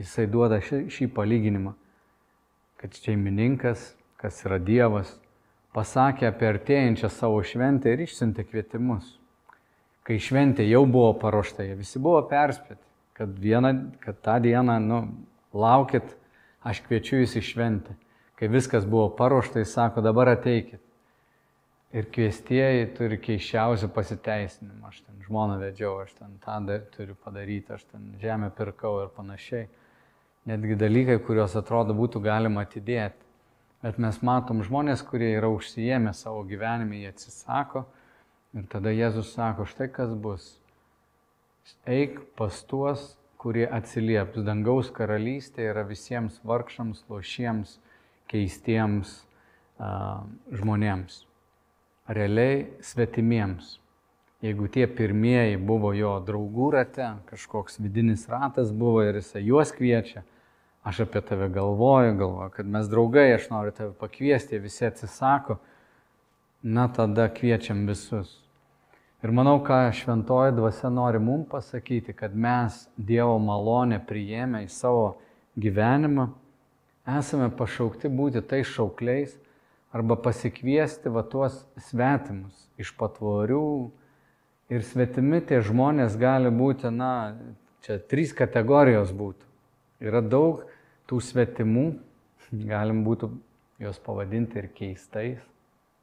jisai 0.00 0.24
duoda 0.30 0.60
šį, 0.64 0.86
šį 0.94 1.08
palyginimą, 1.12 1.74
kad 2.80 2.96
šeimininkas, 2.96 3.90
kas 4.20 4.40
yra 4.46 4.56
Dievas, 4.62 5.12
pasakė 5.76 6.30
apie 6.30 6.48
artėjančią 6.48 7.10
savo 7.12 7.42
šventę 7.44 7.92
ir 7.92 8.06
išsiuntė 8.06 8.46
kvietimus. 8.48 9.18
Kai 10.06 10.16
šventė 10.16 10.64
jau 10.64 10.86
buvo 10.88 11.12
paruošta, 11.20 11.66
jie 11.68 11.76
visi 11.76 12.00
buvo 12.00 12.22
perspėti, 12.30 12.80
kad, 13.20 13.34
vieną, 13.36 13.74
kad 14.00 14.22
tą 14.24 14.38
dieną, 14.40 14.78
nu, 14.80 15.02
laukit, 15.52 16.16
aš 16.64 16.80
kviečiu 16.86 17.20
jūs 17.20 17.36
į 17.36 17.44
šventę. 17.52 18.00
Kai 18.40 18.48
viskas 18.48 18.88
buvo 18.88 19.10
paruošta, 19.18 19.60
jis 19.60 19.76
sako, 19.76 20.00
dabar 20.00 20.32
ateikit. 20.32 20.80
Ir 21.90 22.06
kviestieji 22.14 22.84
turi 22.94 23.16
keiščiausių 23.18 23.88
pasiteisinimų. 23.90 24.84
Aš 24.86 25.00
ten 25.02 25.22
žmoną 25.26 25.56
vedžiau, 25.58 25.96
aš 26.04 26.12
ten 26.20 26.36
tą 26.42 26.58
turiu 26.94 27.16
padaryti, 27.18 27.72
aš 27.74 27.82
ten 27.90 28.12
žemę 28.22 28.52
pirkau 28.54 29.00
ir 29.02 29.08
panašiai. 29.16 29.66
Netgi 30.46 30.76
dalykai, 30.78 31.16
kuriuos 31.18 31.56
atrodo 31.58 31.96
būtų 31.98 32.22
galima 32.22 32.62
atidėti. 32.62 33.26
Bet 33.82 33.98
mes 33.98 34.20
matom 34.22 34.62
žmonės, 34.62 35.02
kurie 35.02 35.32
yra 35.34 35.50
užsijėmę 35.50 36.12
savo 36.14 36.44
gyvenime, 36.46 37.00
jie 37.00 37.10
atsisako. 37.10 37.82
Ir 38.54 38.68
tada 38.70 38.92
Jėzus 38.94 39.32
sako, 39.34 39.66
štai 39.66 39.88
kas 39.90 40.12
bus. 40.14 40.46
Eik 41.90 42.20
pas 42.38 42.60
tuos, 42.70 43.16
kurie 43.40 43.66
atsilieps. 43.66 44.38
Dangaus 44.46 44.92
karalystė 44.94 45.66
yra 45.72 45.82
visiems 45.88 46.38
vargšams, 46.46 47.02
lošiems, 47.10 47.74
keistiems 48.30 49.16
uh, 49.80 50.22
žmonėms 50.54 51.24
realiai 52.10 52.66
svetimiems. 52.82 53.78
Jeigu 54.42 54.68
tie 54.72 54.86
pirmieji 54.88 55.58
buvo 55.60 55.92
jo 55.92 56.14
draugų 56.24 56.70
rate, 56.72 57.06
kažkoks 57.28 57.76
vidinis 57.78 58.24
ratas 58.28 58.72
buvo 58.72 59.02
ir 59.04 59.20
jisai 59.20 59.42
juos 59.44 59.70
kviečia, 59.76 60.22
aš 60.82 61.02
apie 61.04 61.20
tave 61.28 61.50
galvoju, 61.52 62.14
galvoju, 62.16 62.52
kad 62.54 62.66
mes 62.66 62.88
draugai, 62.88 63.28
aš 63.36 63.50
noriu 63.52 63.74
tave 63.76 63.92
pakviesti, 64.00 64.58
visi 64.58 64.86
atsisako, 64.88 65.58
na 66.62 66.88
tada 66.88 67.28
kviečiam 67.28 67.84
visus. 67.88 68.38
Ir 69.20 69.34
manau, 69.36 69.58
ką 69.60 69.90
šventoji 69.92 70.56
dvasia 70.56 70.88
nori 70.88 71.20
mums 71.20 71.50
pasakyti, 71.52 72.16
kad 72.16 72.32
mes 72.32 72.86
Dievo 72.96 73.36
malonę 73.38 74.00
priėmę 74.08 74.64
į 74.64 74.70
savo 74.72 75.18
gyvenimą, 75.60 76.30
esame 77.18 77.50
pašaukti 77.52 78.08
būti 78.08 78.40
tais 78.40 78.72
šaukliais, 78.72 79.36
arba 79.90 80.16
pasikviesti 80.16 81.10
va 81.10 81.22
tuos 81.26 81.64
svetimus 81.88 82.68
iš 82.80 82.92
patvorių. 82.98 83.90
Ir 84.70 84.84
svetimi 84.86 85.40
tie 85.42 85.58
žmonės 85.66 86.14
gali 86.18 86.52
būti, 86.54 86.92
na, 86.94 87.34
čia 87.82 87.98
trys 87.98 88.30
kategorijos 88.38 89.10
būtų. 89.10 89.48
Yra 90.06 90.22
daug 90.22 90.62
tų 91.10 91.18
svetimų, 91.26 91.86
galim 92.70 93.02
būtų 93.06 93.32
juos 93.82 93.98
pavadinti 94.04 94.60
ir 94.60 94.68
keistais, 94.76 95.42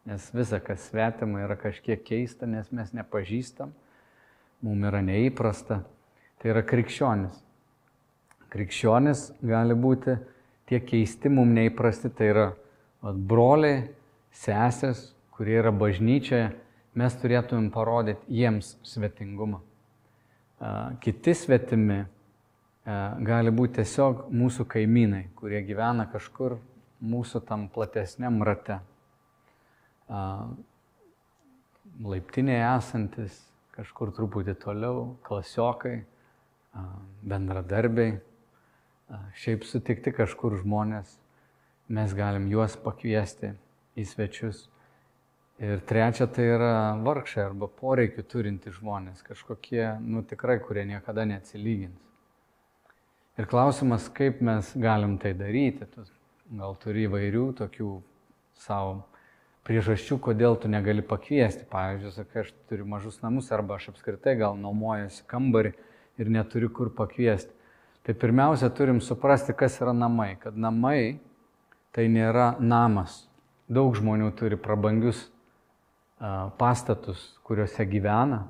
nes 0.08 0.28
visa, 0.36 0.60
kas 0.64 0.90
svetima, 0.90 1.46
yra 1.46 1.56
kažkiek 1.60 2.04
keista, 2.04 2.48
nes 2.50 2.68
mes 2.76 2.92
nepažįstam, 2.96 3.72
mums 4.66 4.90
yra 4.92 5.02
neįprasta. 5.06 5.82
Tai 6.38 6.52
yra 6.52 6.62
krikščionis. 6.68 7.40
Krikščionis 8.54 9.24
gali 9.42 9.76
būti 9.80 10.20
tie 10.70 10.80
keisti, 10.84 11.32
mums 11.34 11.56
neįprasti, 11.56 12.12
tai 12.14 12.30
yra 12.34 12.48
Vat 13.08 13.20
broliai, 13.24 13.86
sesės, 14.36 15.14
kurie 15.32 15.54
yra 15.62 15.72
bažnyčioje, 15.72 16.50
mes 17.00 17.14
turėtumėm 17.22 17.70
parodyti 17.72 18.36
jiems 18.36 18.74
svetingumą. 18.84 19.62
Kiti 21.00 21.32
svetimi 21.38 22.02
gali 23.30 23.54
būti 23.56 23.78
tiesiog 23.78 24.26
mūsų 24.36 24.66
kaimynai, 24.74 25.22
kurie 25.40 25.62
gyvena 25.64 26.04
kažkur 26.12 26.58
mūsų 27.00 27.42
tam 27.48 27.70
platesniam 27.72 28.42
rate. 28.44 28.82
Laiptinėje 32.12 32.66
esantis, 32.74 33.38
kažkur 33.78 34.12
truputį 34.18 34.58
toliau, 34.66 35.06
klasiokai, 35.24 36.02
bendradarbiai, 37.24 38.18
šiaip 39.40 39.64
sutikti 39.64 40.12
kažkur 40.20 40.60
žmonės 40.60 41.16
mes 41.88 42.14
galim 42.16 42.50
juos 42.52 42.76
pakviesti 42.80 43.54
į 43.98 44.06
svečius. 44.08 44.66
Ir 45.58 45.80
trečia, 45.90 46.28
tai 46.30 46.44
yra 46.54 46.74
vargšai 47.02 47.48
arba 47.48 47.66
poreikių 47.80 48.24
turinti 48.30 48.70
žmonės, 48.76 49.24
kažkokie, 49.26 49.96
nu 50.06 50.22
tikrai, 50.22 50.60
kurie 50.62 50.84
niekada 50.86 51.26
neatsilygins. 51.26 51.98
Ir 53.38 53.46
klausimas, 53.50 54.06
kaip 54.14 54.40
mes 54.42 54.70
galim 54.78 55.18
tai 55.22 55.34
daryti. 55.38 55.86
Tu 55.94 56.06
gal 56.58 56.78
turi 56.82 57.06
įvairių 57.06 57.48
tokių 57.58 57.90
savo 58.58 59.00
priežasčių, 59.68 60.18
kodėl 60.24 60.58
tu 60.62 60.70
negali 60.72 61.04
pakviesti. 61.06 61.66
Pavyzdžiui, 61.70 62.14
sakai, 62.16 62.46
aš 62.46 62.54
turiu 62.70 62.88
mažus 62.90 63.20
namus 63.22 63.52
arba 63.54 63.78
aš 63.78 63.92
apskritai 63.92 64.38
gal 64.40 64.58
nuomojuosi 64.58 65.26
kambarį 65.30 65.74
ir 66.22 66.32
neturiu 66.34 66.72
kur 66.74 66.94
pakviesti. 66.94 67.54
Tai 68.08 68.16
pirmiausia, 68.18 68.70
turim 68.72 69.02
suprasti, 69.04 69.54
kas 69.58 69.82
yra 69.84 69.94
namai. 69.94 70.38
Kad 70.42 70.58
namai 70.58 71.20
tai 71.98 72.06
nėra 72.14 72.52
namas. 72.62 73.24
Daug 73.66 73.96
žmonių 73.98 74.30
turi 74.38 74.60
prabangius 74.62 75.24
pastatus, 76.62 77.24
kuriuose 77.48 77.88
gyvena, 77.90 78.44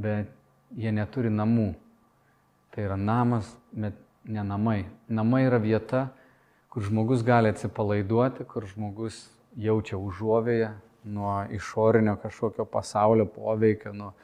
bet 0.00 0.32
jie 0.72 0.88
neturi 0.92 1.28
namų. 1.28 1.74
Tai 2.72 2.88
yra 2.88 2.96
namas, 2.96 3.52
bet 3.76 4.00
ne 4.24 4.42
namai. 4.48 4.78
Namai 5.12 5.44
yra 5.44 5.60
vieta, 5.60 6.08
kur 6.72 6.88
žmogus 6.88 7.20
gali 7.22 7.52
atsipalaiduoti, 7.52 8.48
kur 8.48 8.64
žmogus 8.72 9.26
jaučia 9.60 10.00
užuovėją 10.00 10.72
nuo 11.04 11.36
išorinio 11.52 12.16
kažkokio 12.22 12.64
pasaulio 12.64 13.28
poveikio, 13.28 13.92
nuo, 13.92 14.14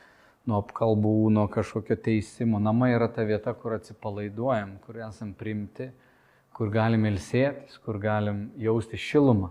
nuo 0.48 0.64
apkalbų, 0.64 1.18
nuo 1.36 1.44
kažkokio 1.52 2.00
teisimo. 2.00 2.58
Namai 2.58 2.94
yra 2.96 3.12
ta 3.12 3.28
vieta, 3.28 3.52
kur 3.52 3.76
atsipalaiduojam, 3.76 4.78
kur 4.86 5.04
esam 5.04 5.36
priimti 5.36 5.92
kur 6.60 6.68
galim 6.68 7.06
ilsėtis, 7.08 7.78
kur 7.80 7.96
galim 7.96 8.50
jausti 8.60 8.98
šilumą. 9.00 9.48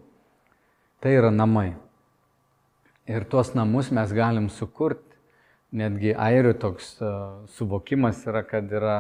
Tai 1.02 1.10
yra 1.10 1.32
namai. 1.34 1.72
Ir 3.10 3.26
tuos 3.26 3.56
namus 3.58 3.90
mes 3.90 4.14
galim 4.14 4.46
sukurti. 4.54 5.18
Netgi 5.74 6.14
airių 6.14 6.52
toks 6.62 6.92
uh, 7.02 7.48
suvokimas 7.56 8.22
yra, 8.30 8.44
kad 8.46 8.70
yra, 8.70 9.00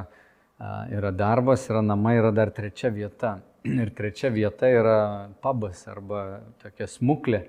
uh, 0.57 0.89
yra 0.89 1.13
darbas, 1.13 1.67
yra 1.69 1.83
namai, 1.85 2.15
yra 2.17 2.33
dar 2.33 2.49
trečia 2.49 2.89
vieta. 2.89 3.35
Ir 3.83 3.93
trečia 3.93 4.33
vieta 4.33 4.73
yra 4.73 4.97
pabas 5.45 5.85
arba 5.85 6.41
tokia 6.65 6.89
smuklė, 6.89 7.43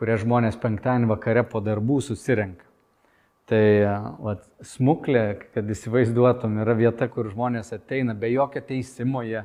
kurią 0.00 0.18
žmonės 0.24 0.56
penktadienį 0.64 1.12
vakare 1.12 1.44
po 1.52 1.60
darbų 1.60 2.00
susirenka. 2.08 2.64
Tai 3.48 3.62
vat, 4.24 4.48
smuklė, 4.64 5.28
kad 5.52 5.68
įsivaizduotum, 5.68 6.62
yra 6.64 6.80
vieta, 6.80 7.12
kur 7.12 7.28
žmonės 7.28 7.76
ateina 7.76 8.16
be 8.16 8.32
jokio 8.32 8.64
teisimo, 8.64 9.20
jie 9.28 9.44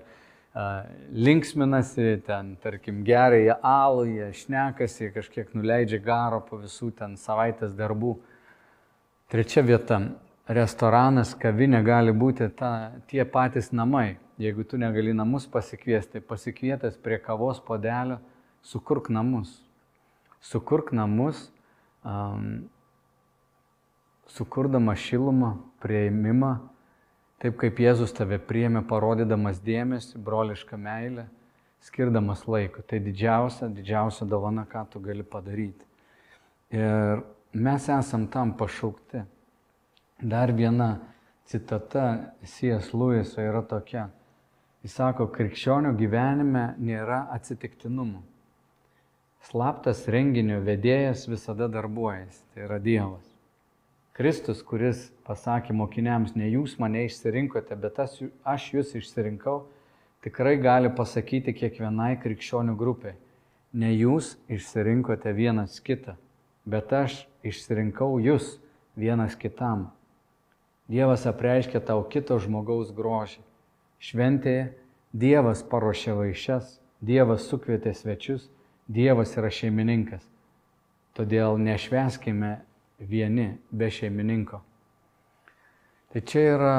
linksminasi, 0.54 2.22
ten, 2.28 2.54
tarkim, 2.62 3.02
geria 3.06 3.56
alų, 3.66 4.06
jie 4.06 4.28
šnekasi, 4.38 5.10
kažkiek 5.16 5.54
nuleidžia 5.58 5.98
garo 6.04 6.44
po 6.46 6.60
visų 6.62 6.92
ten 6.98 7.18
savaitės 7.18 7.74
darbų. 7.74 8.18
Trečia 9.34 9.64
vieta- 9.66 10.00
restoranas, 10.60 11.34
kavinė 11.34 11.84
gali 11.84 12.12
būti 12.12 12.52
ta, 12.56 12.92
tie 13.08 13.26
patys 13.26 13.72
namai. 13.72 14.18
Jeigu 14.38 14.64
tu 14.64 14.78
negali 14.78 15.14
namus 15.14 15.48
pasikviesti, 15.48 16.22
pasikvietęs 16.22 16.98
prie 17.02 17.18
kavos 17.18 17.60
podelio, 17.60 18.20
sukurk 18.62 19.10
namus. 19.10 19.62
Sukurk 20.42 20.92
namus, 20.92 21.50
um, 22.04 22.70
sukurdama 24.28 24.96
šilumą, 24.96 25.58
prieimimą, 25.82 26.60
Taip 27.44 27.58
kaip 27.60 27.80
Jėzus 27.84 28.14
tave 28.16 28.38
priėmė, 28.40 28.86
parodydamas 28.88 29.58
dėmesį, 29.60 30.16
brolišką 30.24 30.78
meilę, 30.80 31.26
skirdamas 31.84 32.46
laiko. 32.48 32.80
Tai 32.88 33.02
didžiausia, 33.04 33.68
didžiausia 33.68 34.28
dovana, 34.32 34.64
ką 34.64 34.86
tu 34.94 35.02
gali 35.04 35.26
padaryti. 35.28 35.84
Ir 36.72 37.26
mes 37.52 37.90
esam 37.92 38.30
tam 38.32 38.56
pašaukti. 38.56 39.26
Dar 40.24 40.54
viena 40.56 41.02
citata 41.44 42.32
C.S. 42.48 42.94
Lewiso 42.96 43.44
yra 43.44 43.60
tokia. 43.68 44.08
Jis 44.84 44.96
sako, 44.96 45.28
krikščionio 45.36 45.92
gyvenime 46.00 46.70
nėra 46.80 47.26
atsitiktinumų. 47.36 48.24
Slaptas 49.50 50.06
renginio 50.08 50.62
vedėjas 50.64 51.28
visada 51.28 51.68
darbuojasi, 51.68 52.46
tai 52.56 52.70
yra 52.70 52.80
Dievas. 52.80 53.33
Kristus, 54.14 54.60
kuris 54.62 55.08
pasakė 55.26 55.74
mokiniams, 55.74 56.36
ne 56.38 56.46
jūs 56.52 56.76
mane 56.78 57.08
išsirinkote, 57.08 57.74
bet 57.82 57.98
aš, 58.04 58.20
aš 58.46 58.68
jūs 58.76 58.92
išsirinkau, 59.00 59.64
tikrai 60.22 60.60
gali 60.62 60.92
pasakyti 60.94 61.56
kiekvienai 61.58 62.20
krikščionių 62.22 62.76
grupiai, 62.78 63.16
ne 63.74 63.90
jūs 63.96 64.36
išsirinkote 64.54 65.34
vienas 65.34 65.80
kitą, 65.82 66.14
bet 66.70 66.94
aš 66.94 67.24
išsirinkau 67.42 68.20
jūs 68.22 68.60
vienas 68.94 69.34
kitam. 69.34 69.88
Dievas 70.86 71.26
apreiškia 71.26 71.82
tau 71.82 72.04
kito 72.06 72.38
žmogaus 72.38 72.92
grožį. 72.94 73.42
Šventėje 74.04 74.68
Dievas 75.14 75.64
paruošė 75.66 76.14
vaišes, 76.20 76.78
Dievas 77.02 77.48
sukvietė 77.50 77.96
svečius, 77.98 78.46
Dievas 78.86 79.34
yra 79.40 79.50
šeimininkas. 79.50 80.22
Todėl 81.18 81.58
nešveskime 81.62 82.60
vieni 83.10 83.54
be 83.72 83.90
šeimininko. 83.92 84.62
Tai 86.14 86.22
čia 86.30 86.44
yra 86.54 86.76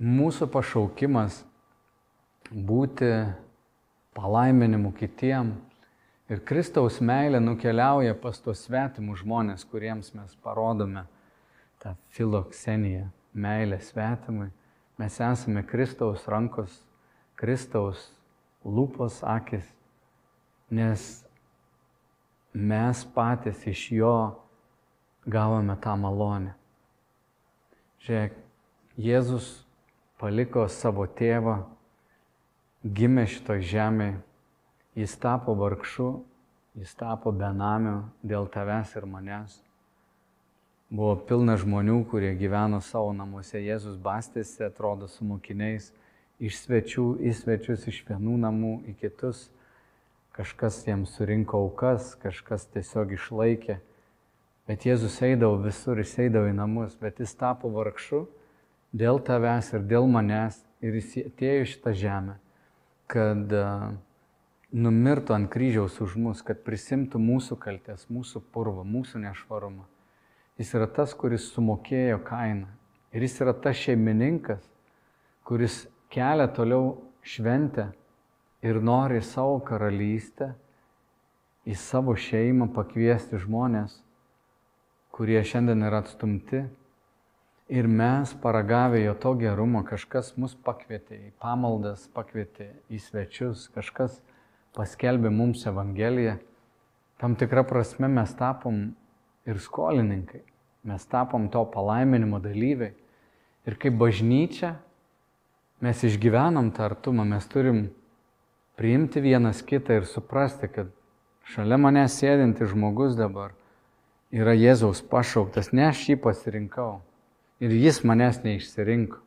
mūsų 0.00 0.48
pašaukimas 0.50 1.42
būti 2.50 3.10
palaiminimu 4.16 4.92
kitiem. 4.96 5.52
Ir 6.30 6.42
Kristaus 6.46 7.00
meilė 7.02 7.40
nukeliauja 7.42 8.14
pas 8.18 8.38
tos 8.42 8.64
svetimus 8.66 9.24
žmonės, 9.24 9.64
kuriems 9.66 10.12
mes 10.14 10.36
parodome 10.42 11.04
tą 11.82 11.96
filokseniją, 12.14 13.08
meilę 13.34 13.80
svetimui. 13.82 14.50
Mes 14.98 15.16
esame 15.24 15.64
Kristaus 15.66 16.26
rankos, 16.28 16.82
Kristaus 17.38 18.10
lūpos 18.64 19.22
akis, 19.24 19.64
nes 20.70 21.06
mes 22.52 23.02
patys 23.14 23.64
iš 23.70 23.86
jo 23.94 24.14
gavome 25.26 25.76
tą 25.80 25.96
malonę. 26.00 26.54
Žiūrėk, 28.00 28.36
Jėzus 29.00 29.48
paliko 30.20 30.66
savo 30.68 31.04
tėvą, 31.06 31.60
gimė 32.84 33.26
šitoj 33.28 33.60
žemėje, 33.64 34.18
jis 34.96 35.16
tapo 35.20 35.54
vargšu, 35.56 36.10
jis 36.80 36.94
tapo 36.96 37.32
benamiu 37.32 38.02
dėl 38.24 38.48
tavęs 38.48 38.94
ir 38.96 39.06
manęs. 39.08 39.58
Buvo 40.90 41.14
pilna 41.28 41.54
žmonių, 41.60 42.00
kurie 42.10 42.32
gyveno 42.34 42.80
savo 42.82 43.12
namuose, 43.14 43.60
Jėzus 43.62 44.00
bastėsi, 44.00 44.64
atrodo, 44.66 45.06
su 45.06 45.24
mokiniais, 45.24 45.92
iš 46.40 46.64
svečių 46.64 47.04
į 47.20 47.34
svečius, 47.36 47.86
iš 47.86 48.00
vienų 48.08 48.40
namų 48.42 48.74
į 48.90 48.96
kitus. 49.04 49.46
Kažkas 50.34 50.80
jiems 50.86 51.12
surinko 51.14 51.60
aukas, 51.66 52.14
kažkas 52.18 52.64
tiesiog 52.72 53.14
išlaikė. 53.18 53.78
Bet 54.70 54.84
Jėzus 54.86 55.16
eidavo 55.26 55.56
visur, 55.64 55.98
jis 55.98 56.12
eidavo 56.22 56.46
į 56.46 56.54
namus, 56.54 56.92
bet 56.94 57.16
jis 57.18 57.32
tapo 57.34 57.66
vargšu 57.74 58.20
dėl 58.94 59.16
tavęs 59.26 59.72
ir 59.74 59.82
dėl 59.90 60.04
manęs 60.06 60.60
ir 60.78 60.94
jis 60.94 61.16
atėjo 61.24 61.62
į 61.64 61.70
šitą 61.72 61.92
žemę, 61.98 62.36
kad 63.10 63.50
uh, 63.50 63.88
numirtų 64.70 65.34
ant 65.34 65.48
kryžiaus 65.50 65.96
už 66.04 66.14
mus, 66.22 66.42
kad 66.46 66.60
prisimtų 66.62 67.18
mūsų 67.18 67.58
kaltės, 67.58 68.04
mūsų 68.14 68.44
purvą, 68.54 68.84
mūsų 68.86 69.24
nešvarumą. 69.24 69.88
Jis 70.60 70.70
yra 70.78 70.86
tas, 70.86 71.16
kuris 71.18 71.48
sumokėjo 71.50 72.20
kainą. 72.28 72.68
Ir 73.10 73.26
jis 73.26 73.34
yra 73.42 73.56
tas 73.58 73.74
šeimininkas, 73.74 74.62
kuris 75.50 75.80
kelia 76.14 76.46
toliau 76.54 76.92
šventę 77.26 77.88
ir 78.62 78.78
nori 78.78 79.18
savo 79.26 79.58
karalystę, 79.66 80.52
į 81.66 81.74
savo 81.74 82.14
šeimą 82.14 82.70
pakviesti 82.76 83.42
žmonės 83.42 83.98
kurie 85.10 85.42
šiandien 85.44 85.82
yra 85.86 86.00
atstumti. 86.04 86.64
Ir 87.70 87.86
mes, 87.86 88.32
paragavę 88.42 88.98
jo 88.98 89.14
to 89.14 89.34
gerumo, 89.38 89.84
kažkas 89.86 90.32
mus 90.40 90.56
pakvietė 90.66 91.14
į 91.14 91.28
pamaldas, 91.38 92.08
pakvietė 92.10 92.72
į 92.90 92.98
svečius, 92.98 93.68
kažkas 93.70 94.16
paskelbė 94.74 95.30
mums 95.30 95.62
Evangeliją. 95.70 96.40
Tam 97.22 97.36
tikrą 97.38 97.62
prasme 97.68 98.10
mes 98.10 98.32
tapom 98.34 98.88
ir 99.46 99.62
skolininkai, 99.62 100.42
mes 100.82 101.06
tapom 101.06 101.46
to 101.52 101.62
palaiminimo 101.70 102.40
dalyviai. 102.42 102.96
Ir 103.68 103.78
kaip 103.78 103.94
bažnyčia 104.00 104.72
mes 105.84 106.02
išgyvenam 106.02 106.72
tą 106.74 106.88
artumą, 106.88 107.28
mes 107.28 107.46
turim 107.46 107.84
priimti 108.80 109.22
vienas 109.22 109.62
kitą 109.62 110.00
ir 110.00 110.10
suprasti, 110.10 110.66
kad 110.72 110.90
šalia 111.54 111.78
manęs 111.78 112.18
sėdintis 112.18 112.72
žmogus 112.74 113.14
dabar 113.14 113.54
yra 114.30 114.54
Jėzaus 114.54 115.02
pašauktas, 115.10 115.72
ne 115.74 115.88
aš 115.90 116.04
jį 116.10 116.16
pasirinkau 116.22 117.00
ir 117.60 117.74
jis 117.74 118.00
manęs 118.06 118.40
neišsirinko. 118.44 119.18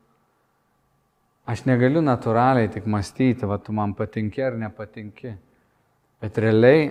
Aš 1.43 1.65
negaliu 1.67 1.99
natūraliai 1.99 2.69
tik 2.71 2.85
mąstyti, 2.87 3.43
va 3.43 3.57
tu 3.59 3.75
man 3.75 3.91
patinki 3.97 4.41
ar 4.45 4.55
nepatinki, 4.55 5.33
bet 6.23 6.39
realiai 6.39 6.85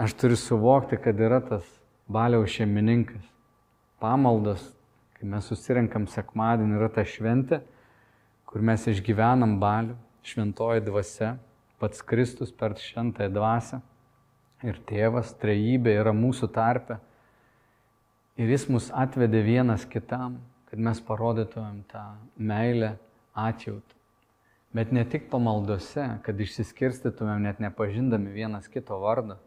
aš 0.00 0.14
turiu 0.16 0.38
suvokti, 0.40 0.96
kad 0.96 1.20
yra 1.20 1.42
tas 1.44 1.66
baliaus 2.08 2.48
šeimininkas. 2.54 3.26
Pamaldas, 4.00 4.62
kai 5.18 5.28
mes 5.28 5.44
susirinkam 5.50 6.06
sekmadienį, 6.08 6.78
yra 6.78 6.88
ta 6.94 7.04
šventė, 7.04 7.60
kur 8.48 8.64
mes 8.64 8.86
išgyvenam 8.88 9.58
balių, 9.60 9.98
šventoji 10.24 10.86
dvasia, 10.86 11.34
pats 11.78 12.00
Kristus 12.00 12.54
per 12.56 12.78
šventąją 12.80 13.34
dvasę 13.36 13.82
ir 14.64 14.80
tėvas, 14.88 15.34
trejybė 15.42 15.98
yra 16.00 16.16
mūsų 16.16 16.48
tarpe 16.56 16.96
Ir 18.38 18.52
jis 18.52 18.68
mus 18.70 18.92
atvedė 18.94 19.42
vienas 19.42 19.82
kitam, 19.90 20.38
kad 20.70 20.78
mes 20.78 21.00
parodytumėm 21.02 21.80
tą 21.90 22.04
meilę, 22.38 22.94
atjautą. 23.34 23.96
Bet 24.74 24.92
ne 24.92 25.04
tik 25.08 25.30
pamaldose, 25.32 26.04
kad 26.22 26.40
išsiskirstytumėm 26.40 27.46
net 27.46 27.62
nepažindami 27.62 28.34
vienas 28.34 28.68
kito 28.68 28.98
vardą, 29.00 29.38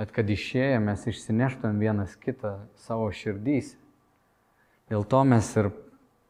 bet 0.00 0.14
kad 0.14 0.30
išėję 0.32 0.80
mes 0.80 1.04
išsineštumėm 1.10 1.82
vienas 1.82 2.16
kitą 2.16 2.56
savo 2.86 3.10
širdys. 3.12 3.74
Dėl 4.90 5.04
to 5.04 5.20
mes 5.28 5.52
ir 5.60 5.68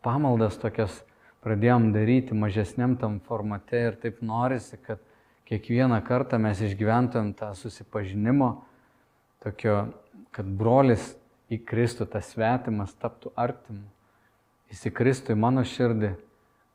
pamaldas 0.02 0.58
tokias 0.60 0.98
pradėjom 1.46 1.92
daryti 1.94 2.34
mažesniam 2.36 2.98
tam 2.98 3.20
formate 3.24 3.86
ir 3.88 3.98
taip 4.02 4.20
norisi, 4.22 4.76
kad 4.82 5.00
kiekvieną 5.48 6.02
kartą 6.04 6.42
mes 6.42 6.60
išgyventumėm 6.62 7.32
tą 7.38 7.52
susipažinimo, 7.58 8.54
tokio, 9.42 9.92
kad 10.34 10.46
brolis 10.46 11.12
į 11.52 11.60
Kristų 11.68 12.06
tas 12.08 12.30
svetimas 12.32 12.94
taptų 12.96 13.32
artimu, 13.36 13.84
įsikristų 14.72 15.34
į 15.34 15.40
mano 15.42 15.64
širdį, 15.68 16.14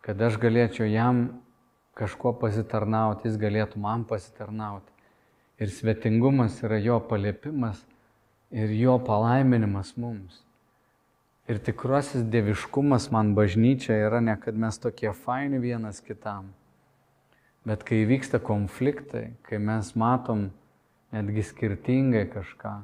kad 0.05 0.21
aš 0.21 0.37
galėčiau 0.41 0.85
jam 0.89 1.23
kažkuo 1.97 2.35
pasitarnauti, 2.37 3.27
jis 3.27 3.39
galėtų 3.41 3.81
man 3.81 4.05
pasitarnauti. 4.07 4.93
Ir 5.57 5.71
svetingumas 5.73 6.59
yra 6.61 6.77
jo 6.77 6.99
paliepimas 7.01 7.81
ir 8.53 8.69
jo 8.77 8.99
palaiminimas 9.01 9.95
mums. 9.97 10.43
Ir 11.49 11.61
tikruosis 11.63 12.27
dieviškumas 12.27 13.07
man 13.15 13.31
bažnyčia 13.33 13.95
yra 14.03 14.19
ne, 14.21 14.35
kad 14.37 14.55
mes 14.59 14.77
tokie 14.83 15.09
faini 15.15 15.61
vienas 15.63 16.03
kitam, 16.03 16.51
bet 17.65 17.85
kai 17.87 18.03
vyksta 18.05 18.41
konfliktai, 18.43 19.31
kai 19.47 19.57
mes 19.57 19.93
matom 19.95 20.49
netgi 21.15 21.45
skirtingai 21.47 22.25
kažką, 22.33 22.75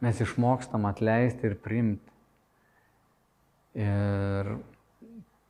mes 0.00 0.20
išmokstam 0.20 0.86
atleisti 0.88 1.48
ir 1.50 1.56
priimti. 1.60 2.12
Ir 3.80 4.54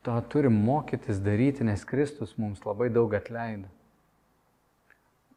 to 0.05 0.17
turim 0.33 0.57
mokytis 0.65 1.21
daryti, 1.25 1.65
nes 1.65 1.85
Kristus 1.85 2.37
mums 2.39 2.65
labai 2.67 2.91
daug 2.93 3.15
atleido. 3.17 3.69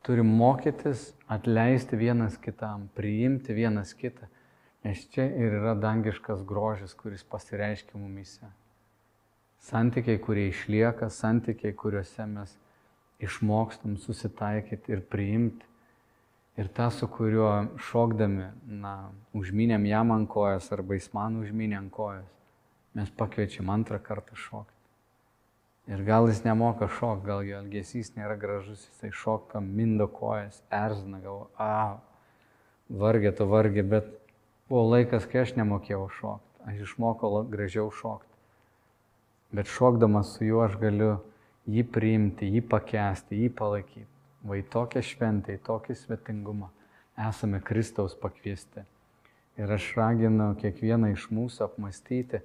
Turim 0.04 0.28
mokytis 0.36 1.12
atleisti 1.32 1.96
vienas 1.96 2.36
kitam, 2.42 2.90
priimti 2.96 3.56
vienas 3.56 3.94
kitą, 3.96 4.28
nes 4.84 5.06
čia 5.14 5.30
ir 5.30 5.56
yra 5.62 5.78
dangiškas 5.80 6.44
grožis, 6.44 6.92
kuris 7.00 7.24
pasireiškia 7.24 7.96
mumise. 7.96 8.50
Santykiai, 9.64 10.20
kurie 10.20 10.50
išlieka, 10.50 11.08
santykiai, 11.08 11.72
kuriuose 11.72 12.26
mes 12.28 12.58
išmokstam 13.24 13.96
susitaikyti 13.96 14.92
ir 14.92 15.06
priimti 15.08 15.73
Ir 16.58 16.68
tą, 16.70 16.92
su 16.94 17.08
kuriuo 17.10 17.50
šokdami, 17.82 18.52
na, 18.70 18.94
užminėm 19.34 19.88
jam 19.90 20.12
ant 20.14 20.30
kojas 20.30 20.68
arba 20.76 21.00
jis 21.00 21.08
man 21.16 21.40
užminė 21.42 21.80
ant 21.80 21.90
kojas, 21.94 22.30
mes 22.94 23.10
pakviečiam 23.18 23.72
antrą 23.74 23.98
kartą 23.98 24.38
šokti. 24.38 24.78
Ir 25.90 26.04
gal 26.06 26.30
jis 26.30 26.44
nemoka 26.46 26.88
šokti, 27.00 27.26
gal 27.26 27.42
jo 27.48 27.58
elgesys 27.58 28.14
nėra 28.14 28.38
gražus, 28.40 28.86
jisai 28.86 29.10
šoka, 29.24 29.64
mindo 29.66 30.06
kojas, 30.08 30.62
erzina, 30.70 31.24
gal, 31.26 31.48
a, 31.58 31.98
vargė 33.02 33.34
to 33.34 33.50
vargė, 33.50 33.82
bet 33.96 34.14
buvo 34.70 34.86
laikas, 34.94 35.26
kai 35.26 35.42
aš 35.48 35.58
nemokėjau 35.58 36.06
šokti, 36.20 36.56
aš 36.70 36.86
išmokau 36.86 37.44
gražiau 37.50 37.90
šokti. 37.90 38.30
Bet 39.58 39.74
šokdamas 39.74 40.38
su 40.38 40.46
juo 40.46 40.62
aš 40.68 40.78
galiu 40.82 41.16
jį 41.66 41.90
priimti, 41.94 42.54
jį 42.54 42.62
pakesti, 42.70 43.42
jį 43.42 43.52
palaikyti. 43.58 44.13
Va 44.44 44.58
į 44.60 44.66
tokią 44.72 45.04
šventę, 45.06 45.56
į 45.56 45.62
tokį 45.64 45.96
svetingumą 45.96 46.70
esame 47.30 47.62
Kristaus 47.64 48.16
pakviesti. 48.20 48.84
Ir 49.58 49.72
aš 49.72 49.92
raginu 49.98 50.50
kiekvieną 50.60 51.14
iš 51.14 51.30
mūsų 51.32 51.68
apmastyti, 51.68 52.42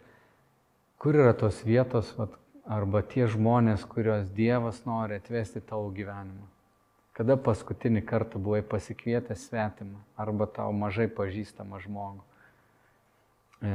kur 1.01 1.17
yra 1.17 1.33
tos 1.33 1.63
vietos 1.65 2.13
vat, 2.19 2.35
arba 2.69 3.01
tie 3.03 3.25
žmonės, 3.31 3.87
kuriuos 3.89 4.29
Dievas 4.37 4.83
nori 4.85 5.17
atvesti 5.17 5.63
tavo 5.65 5.89
gyvenimą. 5.95 6.47
Kada 7.17 7.35
paskutinį 7.41 8.05
kartą 8.07 8.39
buvai 8.39 8.61
pasikvietęs 8.63 9.49
svetimą 9.49 9.99
arba 10.21 10.47
tau 10.47 10.71
mažai 10.73 11.09
pažįstamą 11.11 11.81
žmogų. 11.83 12.23
e, 13.63 13.73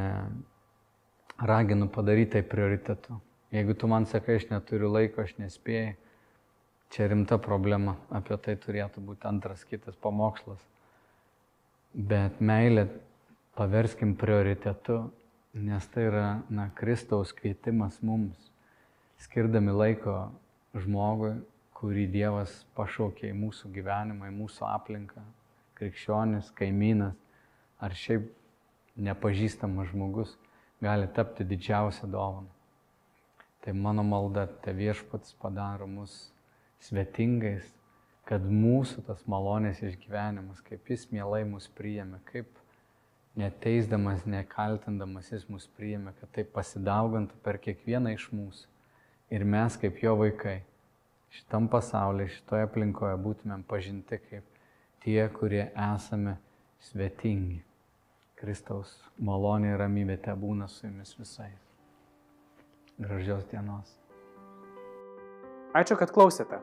raginu 1.37 1.89
padaryti 1.89 2.31
tai 2.31 2.41
prioritetu. 2.41 3.19
Jeigu 3.51 3.73
tu 3.73 3.87
man 3.87 4.05
sakai, 4.05 4.37
aš 4.39 4.47
neturiu 4.49 4.89
laiko, 4.89 5.21
aš 5.21 5.35
nespėjai, 5.37 5.95
čia 6.93 7.07
rimta 7.09 7.39
problema, 7.41 7.95
apie 8.13 8.37
tai 8.37 8.53
turėtų 8.61 9.01
būti 9.01 9.25
antras 9.25 9.63
kitas 9.65 9.97
pamokslas. 9.97 10.61
Bet 11.93 12.37
meilė 12.41 12.85
paverskim 13.57 14.13
prioritetu, 14.17 14.99
nes 15.53 15.87
tai 15.93 16.07
yra 16.09 16.27
na, 16.53 16.67
Kristaus 16.77 17.33
kvietimas 17.33 17.97
mums, 18.05 18.51
skirdami 19.25 19.73
laiko 19.73 20.17
žmogui, 20.77 21.35
kurį 21.77 22.05
Dievas 22.13 22.53
pašaukė 22.77 23.31
į 23.31 23.37
mūsų 23.41 23.73
gyvenimą, 23.73 24.29
į 24.29 24.35
mūsų 24.37 24.65
aplinką, 24.69 25.23
krikščionis, 25.77 26.53
kaimynas 26.57 27.17
ar 27.83 27.93
šiaip 27.97 28.29
nepažįstamas 28.95 29.89
žmogus 29.89 30.37
gali 30.83 31.09
tapti 31.15 31.45
didžiausią 31.47 32.07
dovaną. 32.11 32.47
Tai 33.63 33.73
mano 33.73 34.03
malda, 34.03 34.45
te 34.45 34.73
viešpats 34.75 35.35
padaro 35.41 35.87
mus 35.87 36.32
svetingais, 36.83 37.65
kad 38.27 38.43
mūsų 38.47 39.03
tas 39.07 39.23
malonės 39.29 39.81
išgyvenimas, 39.83 40.61
kaip 40.63 40.89
jis 40.91 41.07
mielai 41.11 41.43
mus 41.47 41.67
priėmė, 41.77 42.19
kaip 42.29 42.49
neteisdamas, 43.39 44.27
nekaltindamas 44.29 45.31
jis 45.33 45.47
mus 45.49 45.67
priėmė, 45.77 46.13
kad 46.19 46.31
tai 46.35 46.45
pasidaugantų 46.45 47.39
per 47.43 47.59
kiekvieną 47.63 48.13
iš 48.15 48.29
mūsų. 48.35 48.69
Ir 49.33 49.45
mes 49.49 49.75
kaip 49.81 49.99
jo 50.03 50.15
vaikai 50.19 50.59
šitam 51.33 51.67
pasaulyje, 51.71 52.35
šitoje 52.37 52.67
aplinkoje 52.67 53.15
būtumėm 53.25 53.63
pažinti 53.67 54.19
kaip 54.21 54.45
tie, 55.03 55.21
kurie 55.33 55.65
esame 55.71 56.37
svetingi. 56.91 57.63
Kristaus 58.37 58.91
malonė 59.23 59.73
ir 59.73 59.81
ramybė 59.81 60.19
te 60.25 60.35
būna 60.35 60.67
su 60.67 60.85
jumis 60.85 61.15
visais. 61.17 61.59
Gražios 62.99 63.47
dienos. 63.49 63.95
Ačiū, 65.73 65.97
kad 65.97 66.11
klausėte. 66.13 66.59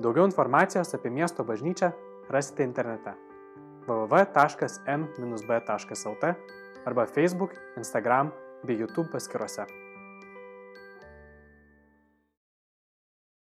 Daugiau 0.00 0.24
informacijos 0.24 0.94
apie 0.94 1.10
miesto 1.10 1.44
bažnyčią 1.44 1.90
rasite 2.30 2.64
internete 2.64 3.12
www.m-b.lt 3.86 4.34
arba 6.86 7.06
Facebook, 7.06 7.50
Instagram 7.76 8.30
bei 8.64 8.78
YouTube 8.78 9.08
paskiruose. 9.12 9.81